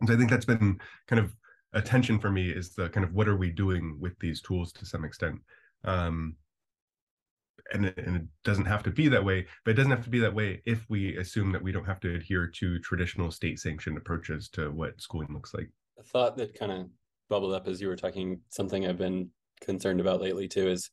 [0.01, 1.33] And so I think that's been kind of
[1.73, 4.73] a tension for me is the kind of what are we doing with these tools
[4.73, 5.41] to some extent.
[5.85, 6.37] Um,
[7.73, 10.11] and it, and it doesn't have to be that way, but it doesn't have to
[10.11, 13.61] be that way if we assume that we don't have to adhere to traditional state
[13.61, 15.71] sanctioned approaches to what schooling looks like.
[15.99, 16.89] A thought that kind of
[17.29, 20.91] bubbled up as you were talking, something I've been concerned about lately too is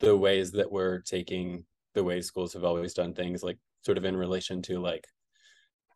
[0.00, 1.64] the ways that we're taking
[1.94, 5.04] the way schools have always done things like sort of in relation to like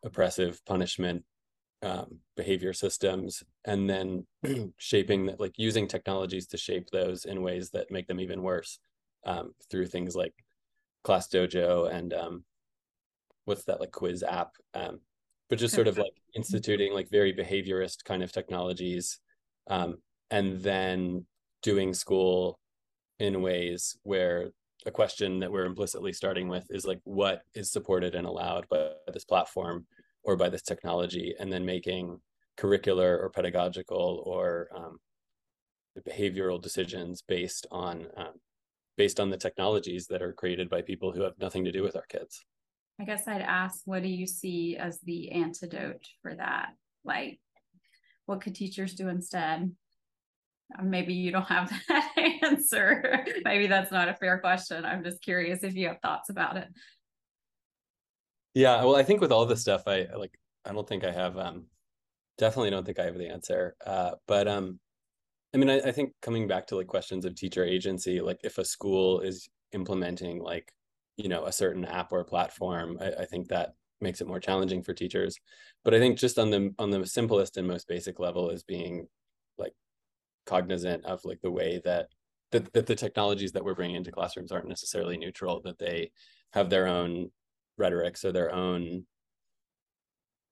[0.03, 1.23] oppressive punishment
[1.83, 4.25] um, behavior systems and then
[4.77, 8.79] shaping that like using technologies to shape those in ways that make them even worse
[9.25, 10.33] um, through things like
[11.03, 12.43] class dojo and um,
[13.45, 14.99] what's that like quiz app um,
[15.49, 19.19] but just sort of like instituting like very behaviorist kind of technologies
[19.69, 19.97] um,
[20.29, 21.25] and then
[21.63, 22.59] doing school
[23.19, 24.51] in ways where
[24.85, 28.89] a question that we're implicitly starting with is like what is supported and allowed by
[29.13, 29.85] this platform
[30.23, 32.19] or by this technology and then making
[32.57, 34.99] curricular or pedagogical or um,
[36.07, 38.33] behavioral decisions based on um,
[38.97, 41.95] based on the technologies that are created by people who have nothing to do with
[41.95, 42.45] our kids
[42.99, 46.69] i guess i'd ask what do you see as the antidote for that
[47.03, 47.39] like
[48.25, 49.71] what could teachers do instead
[50.83, 52.11] maybe you don't have that
[52.43, 53.25] answer.
[53.43, 54.85] maybe that's not a fair question.
[54.85, 56.67] I'm just curious if you have thoughts about it.
[58.53, 60.37] Yeah, well, I think with all this stuff, I like.
[60.65, 61.37] I don't think I have.
[61.37, 61.65] Um,
[62.37, 63.75] definitely don't think I have the answer.
[63.85, 64.79] Uh, but um,
[65.53, 68.57] I mean, I, I think coming back to like questions of teacher agency, like if
[68.57, 70.71] a school is implementing like,
[71.17, 74.83] you know, a certain app or platform, I, I think that makes it more challenging
[74.83, 75.37] for teachers.
[75.83, 79.07] But I think just on the on the simplest and most basic level is being
[79.57, 79.73] like
[80.45, 82.07] cognizant of like the way that
[82.51, 86.11] that, that the technologies that we're bringing into classrooms aren't necessarily neutral that they
[86.53, 87.31] have their own
[87.77, 89.05] rhetorics or their own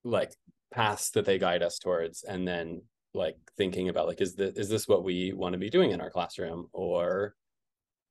[0.04, 0.34] like
[0.72, 2.82] paths that they guide us towards and then
[3.14, 6.02] like thinking about like is this is this what we want to be doing in
[6.02, 6.68] our classroom?
[6.74, 7.36] Or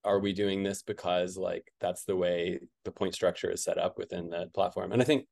[0.04, 3.98] are we doing this because like that's the way the point structure is set up
[3.98, 4.92] within the platform?
[4.92, 5.26] And i think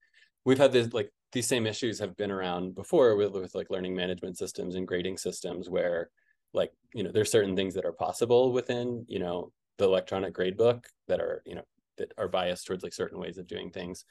[0.45, 3.95] we've had this like these same issues have been around before with, with like learning
[3.95, 6.09] management systems and grading systems where
[6.55, 10.57] like you know there's certain things that are possible within you know the electronic grade
[10.57, 11.64] book that are you know
[11.99, 14.05] that are biased towards like certain ways of doing things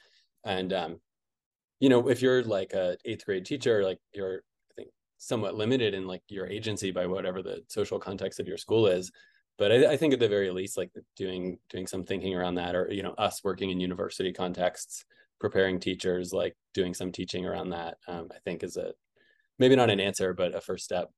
[0.44, 1.00] and um
[1.80, 5.94] you know if you're like a eighth grade teacher like you're i think somewhat limited
[5.94, 9.12] in like your agency by whatever the social context of your school is
[9.58, 12.76] but I, I think at the very least like doing doing some thinking around that
[12.76, 15.06] or you know us working in university contexts
[15.40, 18.94] preparing teachers, like doing some teaching around that, um, I think is a
[19.60, 21.12] maybe not an answer, but a first step.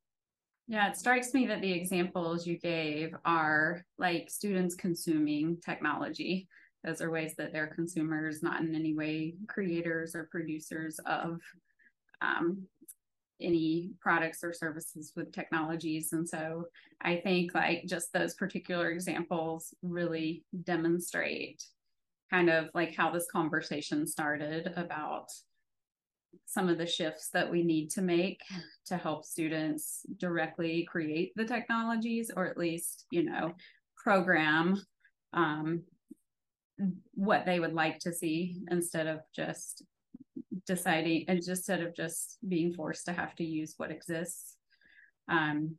[0.67, 6.47] Yeah, it strikes me that the examples you gave are like students consuming technology.
[6.83, 11.39] Those are ways that they're consumers, not in any way creators or producers of
[12.21, 12.63] um,
[13.39, 16.11] any products or services with technologies.
[16.11, 16.65] And so
[17.01, 21.63] I think like just those particular examples really demonstrate
[22.29, 25.27] kind of like how this conversation started about
[26.45, 28.41] some of the shifts that we need to make
[28.85, 33.53] to help students directly create the technologies or at least you know
[33.95, 34.81] program
[35.33, 35.83] um,
[37.13, 39.83] what they would like to see instead of just
[40.65, 44.55] deciding and just instead of just being forced to have to use what exists.
[45.29, 45.75] Um,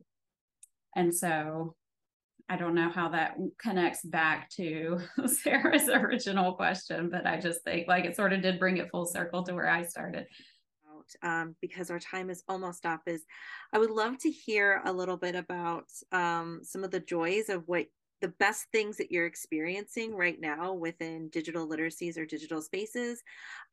[0.95, 1.75] and so
[2.49, 7.87] I don't know how that connects back to Sarah's original question, but I just think
[7.87, 10.25] like it sort of did bring it full circle to where I started.
[11.23, 13.23] Um, because our time is almost up, is
[13.73, 17.63] I would love to hear a little bit about um, some of the joys of
[17.67, 17.87] what
[18.21, 23.23] the best things that you're experiencing right now within digital literacies or digital spaces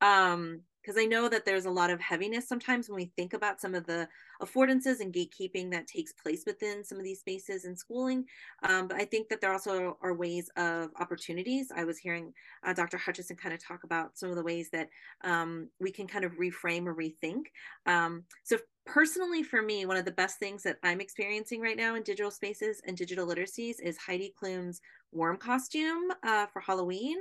[0.01, 3.61] um, because I know that there's a lot of heaviness sometimes when we think about
[3.61, 4.09] some of the
[4.41, 8.25] affordances and gatekeeping that takes place within some of these spaces in schooling.
[8.63, 11.73] Um, but I think that there also are ways of opportunities.
[11.75, 12.33] I was hearing
[12.65, 12.99] uh, Dr.
[12.99, 14.89] Hutchison kind of talk about some of the ways that
[15.25, 17.47] um, we can kind of reframe or rethink.
[17.87, 21.97] Um, so personally for me, one of the best things that I'm experiencing right now
[21.97, 24.81] in digital spaces and digital literacies is Heidi Klum's
[25.11, 27.19] worm costume uh, for Halloween.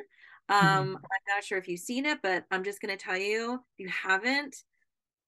[0.52, 0.68] Mm-hmm.
[0.68, 0.96] Um, mm-hmm.
[0.96, 3.60] I'm not sure if you've seen it, but I'm just going to tell you if
[3.78, 4.56] you haven't,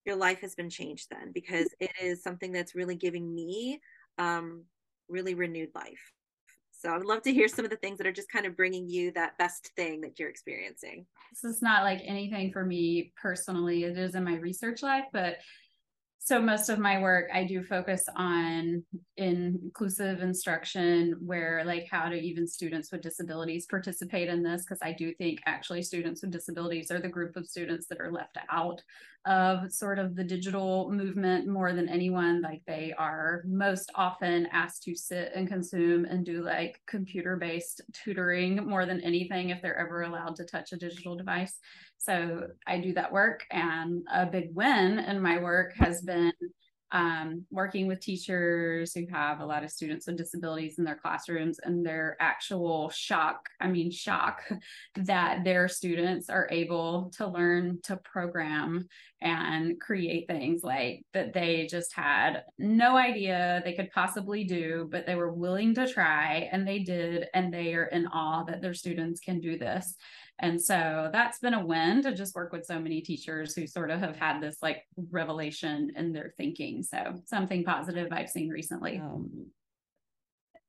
[0.05, 3.81] your life has been changed then because it is something that's really giving me
[4.17, 4.63] um,
[5.09, 6.13] really renewed life.
[6.71, 8.55] So I would love to hear some of the things that are just kind of
[8.55, 11.07] bringing you that best thing that you're experiencing.
[11.31, 13.83] This is not like anything for me personally.
[13.83, 15.37] It is in my research life, but
[16.27, 18.83] so most of my work i do focus on
[19.15, 24.63] inclusive instruction where like how do even students with disabilities participate in this?
[24.63, 28.11] Because i do think actually students with disabilities are the group of students that are
[28.11, 28.81] left out
[29.27, 34.83] of sort of the digital movement more than anyone like they are most often asked
[34.83, 39.77] to sit and consume and do like computer based tutoring more than anything if they're
[39.77, 41.59] ever allowed to touch a digital device
[41.97, 43.45] so I do that work.
[43.51, 46.31] And a big win in my work has been
[46.91, 51.59] um, working with teachers who have a lot of students with disabilities in their classrooms
[51.63, 54.43] and their actual shock I mean, shock
[54.95, 58.87] that their students are able to learn to program
[59.21, 65.05] and create things like that they just had no idea they could possibly do, but
[65.05, 67.27] they were willing to try and they did.
[67.33, 69.95] And they are in awe that their students can do this.
[70.39, 73.89] And so that's been a win to just work with so many teachers who sort
[73.89, 76.83] of have had this like revelation in their thinking.
[76.83, 78.99] So something positive I've seen recently.
[78.99, 79.47] Um,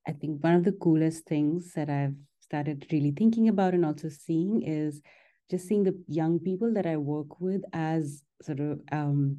[0.07, 4.09] I think one of the coolest things that I've started really thinking about and also
[4.09, 5.03] seeing is
[5.51, 9.39] just seeing the young people that I work with as sort of um,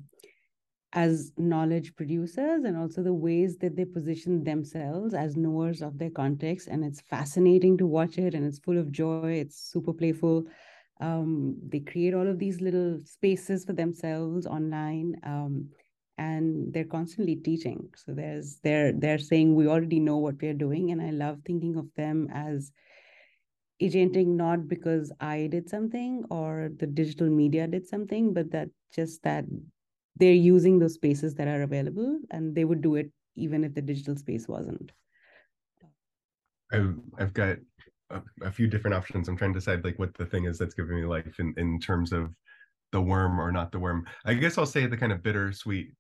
[0.94, 6.10] as knowledge producers and also the ways that they position themselves as knowers of their
[6.10, 6.68] context.
[6.68, 9.34] And it's fascinating to watch it and it's full of joy.
[9.34, 10.46] It's super playful.
[11.00, 15.16] Um, they create all of these little spaces for themselves online.
[15.24, 15.70] Um,
[16.18, 17.90] and they're constantly teaching.
[17.96, 20.92] So there's they're they're saying we already know what we're doing.
[20.92, 22.72] And I love thinking of them as
[23.80, 29.24] agenting not because I did something or the digital media did something, but that just
[29.24, 29.46] that
[30.20, 33.82] they're using those spaces that are available and they would do it even if the
[33.82, 34.92] digital space wasn't.
[36.72, 37.58] I've, I've got
[38.10, 39.28] a, a few different options.
[39.28, 41.80] I'm trying to decide like what the thing is that's giving me life in, in
[41.80, 42.34] terms of
[42.92, 44.06] the worm or not the worm.
[44.26, 45.92] I guess i'll say the kind of bittersweet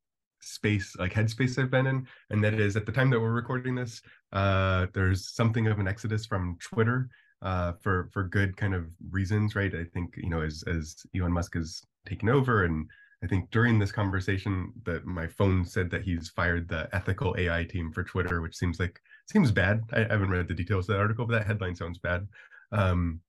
[0.41, 3.75] space like headspace i've been in and that is at the time that we're recording
[3.75, 4.01] this
[4.31, 7.09] uh there's something of an exodus from twitter
[7.41, 9.73] uh for for good kind of reasons right?
[9.75, 12.89] I think you know as as elon musk has taken over and
[13.23, 17.65] I think during this conversation that my phone said that he's fired the ethical AI
[17.65, 19.81] team for Twitter, which seems like seems bad.
[19.91, 22.27] I, I haven't read the details of that article, but that headline sounds bad.
[22.71, 23.19] Um,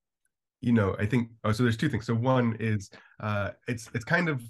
[0.61, 2.07] you know, I think oh, so there's two things.
[2.07, 4.43] So one is uh it's it's kind of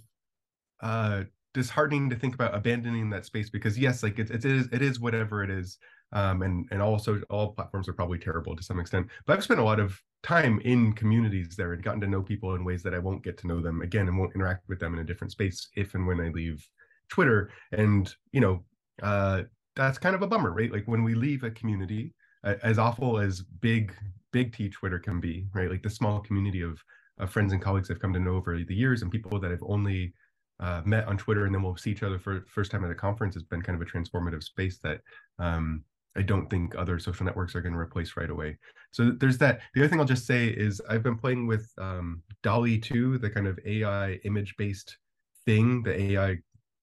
[0.83, 1.25] uh
[1.55, 5.01] disheartening to think about abandoning that space because yes, like it, it is it is
[5.01, 5.79] whatever it is
[6.13, 9.09] um, and and also all platforms are probably terrible to some extent.
[9.27, 12.55] But I've spent a lot of time in communities there and gotten to know people
[12.55, 14.95] in ways that I won't get to know them again and won't interact with them
[14.95, 16.67] in a different space if and when I leave
[17.09, 17.51] Twitter.
[17.73, 18.65] And you know,
[19.03, 19.43] uh,
[19.77, 20.73] that's kind of a bummer, right?
[20.73, 23.95] Like when we leave a community, as awful as big
[24.33, 25.71] big T Twitter can be, right?
[25.71, 26.83] Like the small community of
[27.19, 29.63] of friends and colleagues I've come to know over the years and people that I've
[29.63, 30.15] only
[30.59, 32.95] uh, met on Twitter and then we'll see each other for first time at a
[32.95, 35.01] conference has been kind of a transformative space that
[35.39, 35.85] um,
[36.21, 38.59] I don't think other social networks are going to replace right away.
[38.91, 39.61] So there's that.
[39.73, 43.31] The other thing I'll just say is I've been playing with um, DALL-E 2, the
[43.31, 44.99] kind of AI image based
[45.47, 46.37] thing, the AI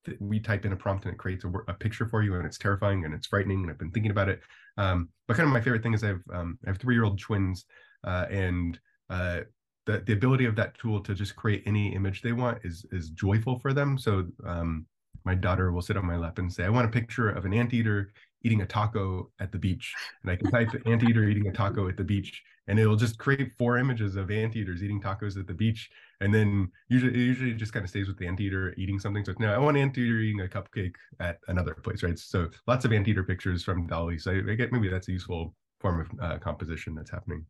[0.06, 2.48] that we type in a prompt and it creates a, a, picture for you and
[2.48, 4.42] it's terrifying and it's frightening and I've been thinking about it.
[4.78, 7.04] Um, but kind of my favorite thing is I have um, I have three year
[7.04, 7.66] old twins
[8.04, 8.80] uh, and
[9.12, 9.42] uh,
[9.86, 13.12] the the ability of that tool to just create any image they want is is
[13.12, 14.00] joyful for them.
[14.00, 14.88] So um,
[15.26, 17.54] my daughter will sit on my lap and say, "I want a picture of an
[17.54, 18.12] anteater
[18.44, 21.98] eating a taco at the beach," and I can type anteater eating a taco at
[21.98, 25.90] the beach, and it'll just create four images of anteaters eating tacos at the beach,
[26.22, 29.24] and then usually it usually just kind of stays with the anteater eating something.
[29.26, 32.18] So no, I want anteater eating a cupcake at another place, right?
[32.18, 34.20] So lots of anteater pictures from DALL-E.
[34.20, 37.46] So I, I get maybe that's a useful form of uh, composition that's happening.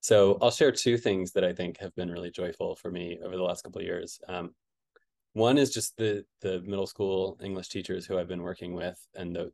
[0.00, 3.36] So I'll share two things that I think have been really joyful for me over
[3.36, 4.20] the last couple of years.
[4.28, 4.54] Um,
[5.34, 9.34] one is just the the middle school English teachers who I've been working with and
[9.34, 9.52] the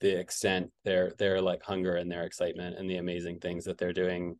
[0.00, 3.92] the extent their their like hunger and their excitement and the amazing things that they're
[3.92, 4.36] doing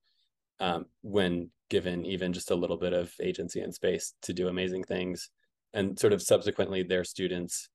[0.59, 4.83] um, when given even just a little bit of agency and space to do amazing
[4.85, 5.31] things.
[5.73, 7.69] And sort of subsequently their students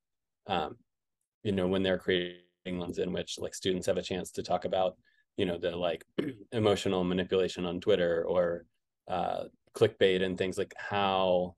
[0.48, 0.76] um,
[1.46, 4.66] you know when they're creating ones in which like students have a chance to talk
[4.66, 4.98] about
[5.38, 6.04] you know the like
[6.52, 8.66] emotional manipulation on twitter or
[9.08, 9.44] uh,
[9.78, 11.56] clickbait and things like how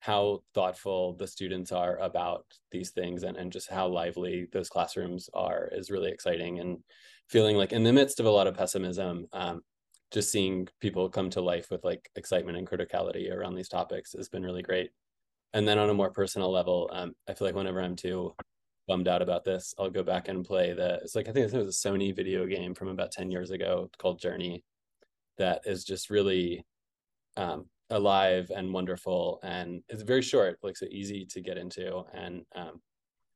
[0.00, 5.28] how thoughtful the students are about these things and, and just how lively those classrooms
[5.34, 6.78] are is really exciting and
[7.28, 9.62] feeling like in the midst of a lot of pessimism um,
[10.10, 14.28] just seeing people come to life with like excitement and criticality around these topics has
[14.28, 14.90] been really great
[15.52, 18.34] and then on a more personal level um, i feel like whenever i'm too
[18.90, 20.94] bummed out about this, I'll go back and play the.
[21.02, 23.88] It's like I think it was a Sony video game from about ten years ago
[23.98, 24.64] called Journey,
[25.38, 26.66] that is just really
[27.36, 32.44] um, alive and wonderful, and it's very short, like so easy to get into, and
[32.54, 32.80] um,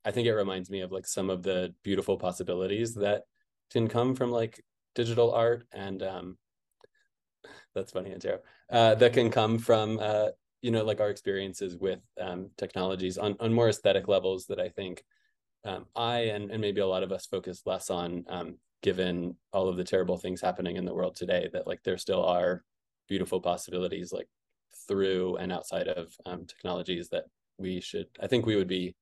[0.05, 3.23] I think it reminds me of like some of the beautiful possibilities that
[3.71, 4.63] can come from like
[4.95, 6.39] digital art and um,
[7.75, 8.39] that's funny, Antero.
[8.71, 10.29] Uh, that can come from uh,
[10.63, 14.69] you know like our experiences with um, technologies on on more aesthetic levels that I
[14.69, 15.05] think
[15.65, 19.69] um, I and, and maybe a lot of us focus less on um, given all
[19.69, 22.63] of the terrible things happening in the world today that like there still are
[23.09, 24.29] beautiful possibilities like
[24.87, 27.25] through and outside of um, technologies that
[27.59, 28.95] we should i think we would be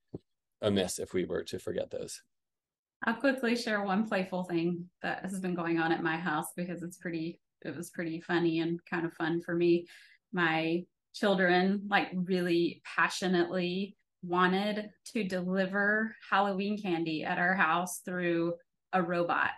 [0.63, 2.21] amiss if we were to forget those
[3.05, 6.83] i'll quickly share one playful thing that has been going on at my house because
[6.83, 9.87] it's pretty it was pretty funny and kind of fun for me
[10.33, 10.83] my
[11.15, 18.55] children like really passionately wanted to deliver Halloween candy at our house through
[18.93, 19.51] a robot.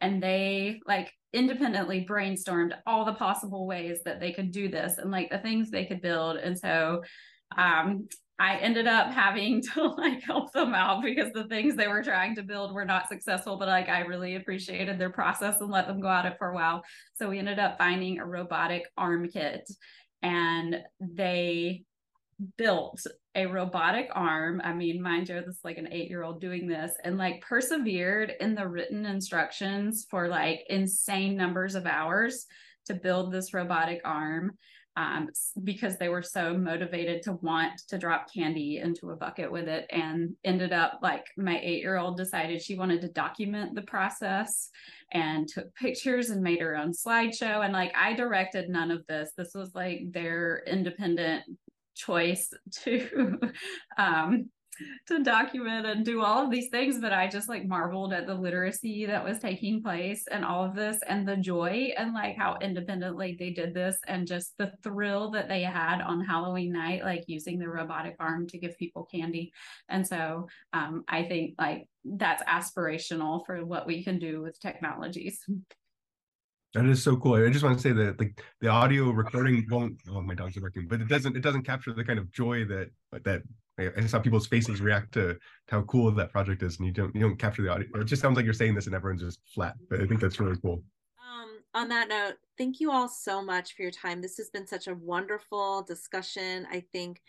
[0.00, 5.10] And they like independently brainstormed all the possible ways that they could do this and
[5.10, 6.36] like the things they could build.
[6.36, 7.02] And so
[7.56, 8.08] um
[8.40, 12.36] I ended up having to like help them out because the things they were trying
[12.36, 16.00] to build were not successful, but like I really appreciated their process and let them
[16.00, 16.82] go at it for a while.
[17.14, 19.68] So we ended up finding a robotic arm kit
[20.22, 21.84] and they
[22.56, 24.60] built a robotic arm.
[24.64, 27.40] I mean, mind you, this is like an eight year old doing this and like
[27.40, 32.46] persevered in the written instructions for like insane numbers of hours
[32.86, 34.52] to build this robotic arm
[34.98, 35.28] um,
[35.62, 39.86] because they were so motivated to want to drop candy into a bucket with it
[39.90, 44.70] and ended up like my eight year old decided she wanted to document the process
[45.12, 49.30] and took pictures and made her own slideshow and like i directed none of this
[49.36, 51.44] this was like their independent
[51.98, 52.50] choice
[52.84, 53.38] to
[53.98, 54.48] um
[55.06, 58.34] to document and do all of these things but i just like marveled at the
[58.34, 62.56] literacy that was taking place and all of this and the joy and like how
[62.60, 67.24] independently they did this and just the thrill that they had on halloween night like
[67.26, 69.52] using the robotic arm to give people candy.
[69.88, 75.44] And so um, i think like that's aspirational for what we can do with technologies
[76.74, 77.34] that is so cool.
[77.34, 80.00] I just want to say that the the audio recording won't.
[80.10, 81.36] Oh, my dogs are barking, but it doesn't.
[81.36, 82.90] It doesn't capture the kind of joy that
[83.24, 83.42] that
[83.78, 85.38] I saw people's faces react to, to
[85.68, 87.86] how cool that project is, and you don't you don't capture the audio.
[87.94, 89.76] It just sounds like you're saying this, and everyone's just flat.
[89.88, 90.82] But I think that's really cool.
[91.22, 94.20] Um, on that note, thank you all so much for your time.
[94.20, 96.66] This has been such a wonderful discussion.
[96.70, 97.22] I think